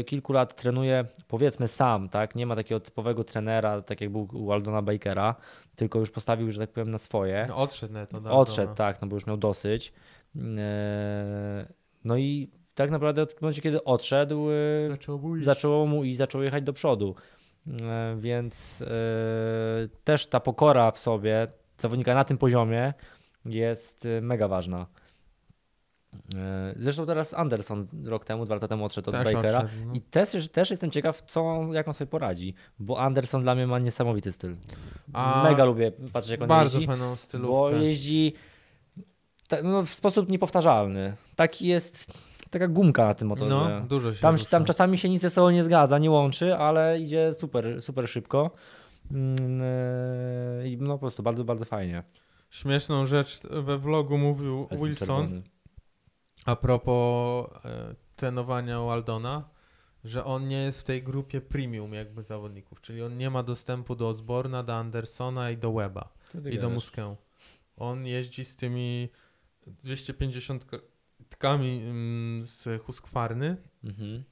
[0.00, 2.34] e, kilku lat trenuję powiedzmy sam, tak?
[2.34, 5.34] Nie ma takiego typowego trenera, tak jak był u Aldona Bakera,
[5.76, 7.46] tylko już postawił, że tak powiem, na swoje.
[7.48, 8.20] No, odszedł na to.
[8.38, 9.92] Odszedł, tak, no bo już miał dosyć.
[10.58, 11.66] E,
[12.04, 14.54] No i tak naprawdę od momentu, kiedy odszedł, e,
[14.90, 17.14] Zaczął mu zaczęło mu i zaczął jechać do przodu.
[17.82, 18.86] E, Więc e,
[20.04, 21.46] też ta pokora w sobie
[21.78, 22.94] zawodnika na tym poziomie
[23.44, 24.86] jest e, mega ważna.
[26.76, 29.58] Zresztą teraz Anderson rok temu, dwa lata temu odszedł od Też Bakera.
[29.58, 29.92] odszedł, no.
[29.94, 33.78] I też, też jestem ciekaw, co, jak on sobie poradzi, bo Anderson dla mnie ma
[33.78, 34.56] niesamowity styl.
[35.12, 37.84] A Mega lubię patrzeć, jak on Bardzo jeździ, fajną bo stylówkę.
[37.84, 38.32] jeździ
[39.48, 41.16] ta, no, w sposób niepowtarzalny.
[41.36, 42.12] Taki jest,
[42.50, 43.50] taka gumka na tym motorze.
[43.50, 44.50] No, dużo się Tam, rusza.
[44.50, 48.50] tam czasami się nic ze sobą nie zgadza, nie łączy, ale idzie super, super szybko.
[49.10, 52.02] Mm, e, I no po prostu bardzo, bardzo fajnie.
[52.50, 55.42] Śmieszną rzecz we vlogu mówił Jestem Wilson czerwony.
[56.46, 59.48] a propos e, trenowania u Aldona,
[60.04, 63.96] że on nie jest w tej grupie premium jakby zawodników, czyli on nie ma dostępu
[63.96, 66.72] do Osborna, do Andersona i do Weba i do gadasz?
[66.74, 67.16] Muskę.
[67.76, 69.08] On jeździ z tymi
[69.66, 70.66] 250
[71.28, 74.24] tkami mm, z Husqvarny Mhm.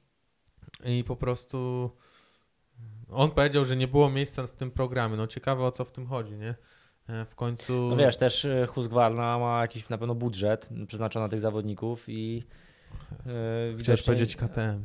[0.85, 1.91] i po prostu
[3.09, 5.17] on powiedział, że nie było miejsca w tym programie.
[5.17, 6.55] No ciekawe o co w tym chodzi, nie?
[7.09, 11.29] E, W końcu No wiesz, też e, Husqvarna ma jakiś na pewno budżet przeznaczony na
[11.29, 12.43] tych zawodników i yy,
[13.25, 14.05] chciałeś widocznie...
[14.05, 14.83] powiedzieć KTM.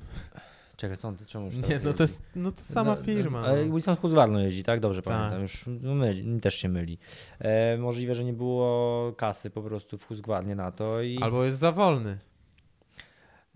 [0.77, 3.41] Czekaj, co on, czemu już Nie, no to jest no to sama No, firma.
[3.41, 3.75] Ale No.
[3.75, 4.81] Wilson Husqvarna jeździ, tak?
[4.81, 5.15] Dobrze Tak.
[5.15, 5.43] pamiętam.
[5.43, 6.99] Już no myli, też się myli.
[7.39, 11.59] E, możliwe, że nie było kasy po prostu w Husqvarnie na to i Albo jest
[11.59, 12.19] za wolny.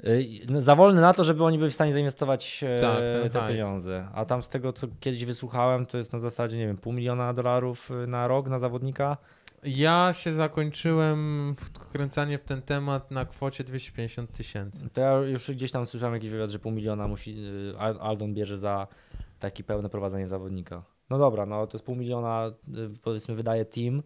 [0.05, 0.11] e,
[0.49, 3.53] no, za wolny na to, żeby oni byli w stanie zainwestować e, Tak, te hajs.
[3.53, 4.09] pieniądze.
[4.15, 7.33] A tam z tego, co kiedyś wysłuchałem, to jest na zasadzie, nie wiem, pół miliona
[7.33, 9.17] dolarów e, na rok na zawodnika.
[9.65, 14.89] Ja się zakończyłem wkręcanie w ten temat na kwocie 250 tysięcy.
[14.91, 17.37] To ja już gdzieś tam słyszałem jakiś wywiad, że pół miliona musi
[17.79, 18.87] Al- Aldon bierze za
[19.39, 20.83] takie pełne prowadzenie zawodnika.
[21.11, 22.53] No dobra, no to jest pół miliona, e,
[23.03, 24.03] powiedzmy, wydaje team,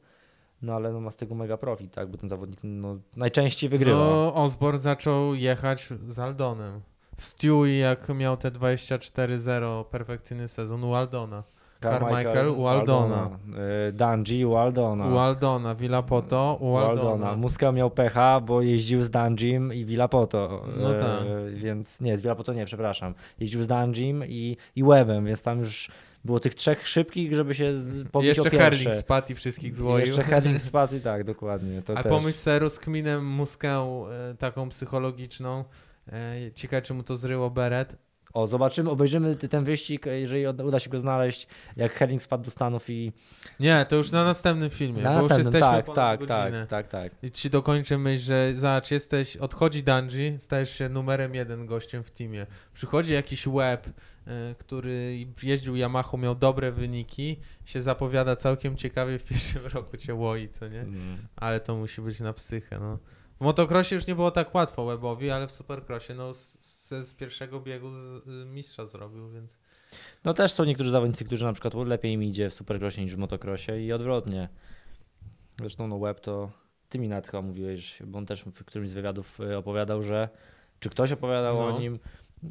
[0.63, 3.99] no ale no ma z tego mega profit, tak, bo ten zawodnik no, najczęściej wygrywa.
[3.99, 6.81] No, Osborne zaczął jechać z Aldonem.
[7.17, 11.43] Stewie jak miał te 24-0 perfekcyjny sezon u Aldona.
[11.81, 13.31] Carmichael u Aldona.
[13.89, 15.07] e, Dungy u Aldona.
[15.07, 17.37] U Aldona, Villapoto u Aldona.
[17.37, 20.65] Muska miał pecha, bo jeździł z Dungim i Villapoto.
[20.77, 21.19] No e, tak.
[21.55, 23.15] Więc nie, z Villapoto nie, przepraszam.
[23.41, 25.91] Jeździł z Dungim i, i Webem, więc tam już
[26.25, 27.73] było tych trzech szybkich, żeby się
[28.13, 28.61] pobić jeszcze o pierwsze.
[28.61, 30.07] Herling spadł i wszystkich złoił.
[30.07, 31.83] Jeszcze Herling spadł i tak, dokładnie.
[31.83, 32.11] To A też.
[32.13, 35.65] pomyśl sobie rozkminę muskę e, taką psychologiczną.
[36.13, 37.97] E, ciekawe, czy mu to zryło beret.
[38.33, 42.91] O, zobaczymy, obejrzymy ten wyścig, jeżeli uda się go znaleźć, jak Herling spadł do Stanów
[42.91, 43.13] i
[43.61, 46.89] Nie, to już na następnym filmie, na bo już następnym, jesteśmy tak, tak, tak, tak,
[46.89, 47.13] tak.
[47.23, 52.11] I ci dokończę myśl, że zobacz, jesteś, odchodzi Dungy, stajesz się numerem jeden gościem w
[52.11, 52.47] teamie.
[52.75, 59.25] Przychodzi jakiś łeb, y, który jeździł Yamaha, miał dobre wyniki, się zapowiada całkiem ciekawie, w
[59.25, 60.81] pierwszym roku cię łoi, co nie?
[60.81, 61.17] Mm.
[61.37, 62.99] Ale to musi być na psychę, no.
[63.41, 66.33] W motocrossie już nie było tak łatwo Webowi, ale w supercrossie, no
[66.91, 69.57] z, z, pierwszego biegu z, y, mistrza zrobił, więc...
[70.25, 73.19] No też są niektórzy zawodnicy, którzy na przykład lepiej im idzie w supercrossie niż w
[73.19, 74.49] motocrossie i odwrotnie.
[75.59, 76.51] Zresztą no web to
[76.89, 80.29] ty mi nawet chyba mówiłeś, bo on też w którymś z wywiadów y, opowiadał, że
[80.81, 81.77] czy ktoś opowiadał No.
[81.77, 81.99] o nim,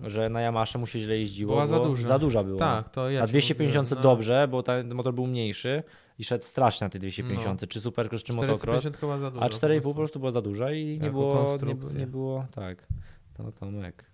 [0.01, 2.07] że na Yamasze mu się źle jeździło, Była za duża.
[2.07, 2.59] Za duża była.
[2.59, 4.09] Tak, to ja ci 250 mówiłem, no.
[4.09, 5.83] dobrze, bo ten motor był mniejszy
[6.19, 8.83] i szedł strasznie na tej 250, czy supercross, czy motocross.
[8.83, 9.27] 450 chyba za.
[9.39, 12.87] A 4,5 po prostu było za dużo i nie było, nie, nie było, tak.
[13.33, 14.09] To Tomek.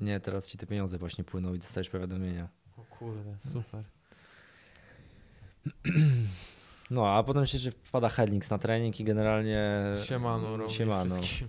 [0.00, 2.48] Nie, teraz ci te pieniądze właśnie płyną i dostajesz powiadomienia.
[2.78, 3.82] O kurde, super.
[6.90, 9.70] No, a potem się jeszcze wpada Headlings na trening i generalnie.
[10.04, 11.14] Siemano robi Siemano.
[11.14, 11.48] wszystkim.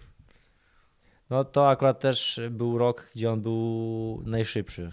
[1.29, 4.91] No to akurat też był rok, gdzie on był najszybszy.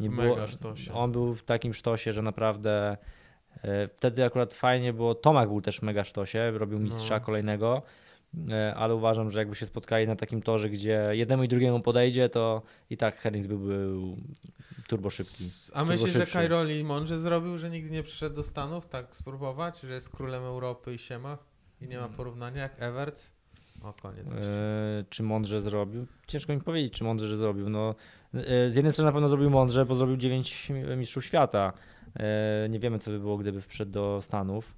[0.00, 0.92] Nie Mega było, sztosie.
[0.94, 2.96] on był w takim sztosie, że naprawdę
[3.62, 5.14] e, wtedy akurat fajnie było.
[5.14, 7.20] Tomak był też mega sztosie, robił mistrza No.
[7.24, 7.82] kolejnego,
[8.76, 12.62] ale uważam, że jakby się spotkali na takim torze, gdzie jednemu i drugiemu podejdzie, to
[12.90, 14.16] i tak Headlings by był
[14.88, 15.44] turbo szybki.
[15.74, 16.26] A myślisz, że.
[16.26, 20.94] Kairoli mądrze zrobił, że nigdy nie przyszedł do Stanów, tak spróbować, że jest królem Europy
[20.94, 21.38] i siema
[21.80, 23.32] i nie ma porównania jak Everts?
[23.82, 24.28] O, koniec.
[24.28, 26.06] E, czy mądrze zrobił?
[26.26, 27.68] Ciężko mi powiedzieć, czy mądrze że zrobił.
[27.68, 27.94] No,
[28.34, 31.72] e, z jednej strony na pewno zrobił mądrze, bo zrobił 9 mistrzów świata.
[32.16, 34.74] E, nie wiemy, co by było, gdyby wszedł do Stanów.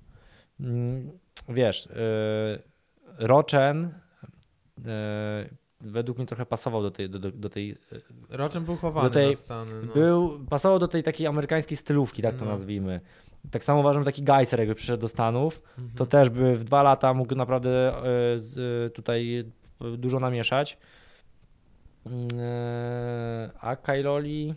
[0.61, 1.11] Mm,
[1.49, 2.72] Wiesz, e,
[3.19, 3.95] Rochen
[4.87, 5.49] e,
[5.81, 7.77] według mnie trochę pasował do tej, do, do, do tej
[8.29, 9.71] Roczem był chowany do tej- na Stany.
[9.87, 9.93] No.
[9.95, 12.51] był, pasował do tej takiej amerykańskiej stylówki, tak to No.
[12.51, 13.01] nazwijmy.
[13.51, 15.97] Tak samo uważam, taki Geiser jakby przyszedł do Stanów, Mhm.
[15.99, 18.37] to też by w dwa lata mógł naprawdę e,
[18.87, 19.45] e, tutaj
[19.81, 20.79] e, dużo namieszać.
[22.07, 24.55] Mm, e, A Kailoli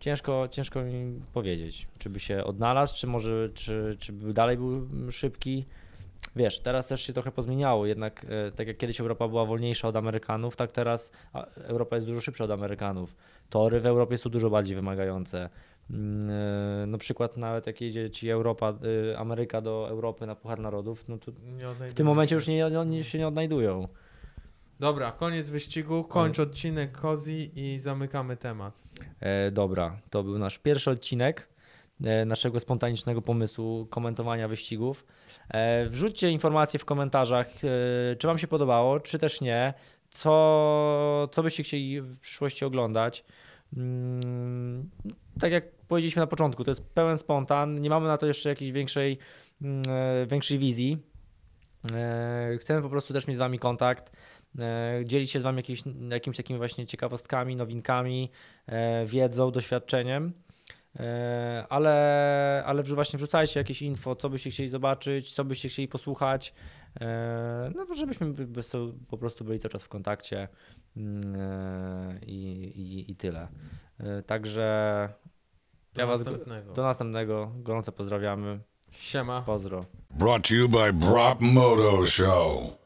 [0.00, 4.88] ciężko, ciężko mi powiedzieć, czy by się odnalazł, czy może czy, czy by dalej był
[5.12, 5.64] szybki.
[6.36, 9.96] Wiesz, teraz też się trochę pozmieniało, jednak e, tak jak kiedyś Europa była wolniejsza od
[9.96, 11.12] Amerykanów, tak teraz
[11.56, 13.16] Europa jest dużo szybsza od Amerykanów.
[13.50, 15.50] Tory w Europie są dużo bardziej wymagające.
[16.86, 18.74] Na przykład nawet jak jedzie ci Europa,
[19.12, 21.32] e, Ameryka do Europy na Puchar Narodów, no to
[21.90, 23.88] w tym momencie już nie, nie, się nie odnajdują.
[24.80, 28.82] Dobra, koniec wyścigu, kończ odcinek Kozi i zamykamy temat.
[29.20, 31.48] E, dobra, to był nasz pierwszy odcinek
[32.26, 35.06] naszego spontanicznego pomysłu komentowania wyścigów.
[35.48, 39.74] E, wrzućcie informacje w komentarzach, e, czy Wam się podobało, czy też nie.
[40.10, 43.24] Co, co byście chcieli w przyszłości oglądać.
[43.76, 44.90] Mm,
[45.40, 47.80] tak jak powiedzieliśmy na początku, to jest pełen spontan.
[47.80, 49.18] Nie mamy na to jeszcze jakiejś większej,
[49.62, 50.98] mm, e, większej wizji.
[52.58, 54.16] Chcemy po prostu też mieć z Wami kontakt,
[55.04, 58.30] dzielić się z Wami jakimiś, jakimiś takimi właśnie ciekawostkami, nowinkami,
[59.06, 60.32] wiedzą, doświadczeniem.
[61.00, 66.54] E, Ale, ale właśnie wrzucajcie jakieś info, co byście chcieli zobaczyć, co byście chcieli posłuchać,
[67.00, 68.34] e, no żebyśmy
[69.08, 70.48] po prostu byli cały czas w kontakcie
[70.96, 73.48] mm, e, i, i, i tyle.
[74.26, 75.08] Także
[75.94, 76.72] Do Ja was- następnego.
[76.72, 78.60] do następnego, gorąco pozdrawiamy,
[78.90, 79.42] Siema.
[79.42, 79.84] pozdro.
[80.10, 82.78] Brought to you by Brop Moto Show.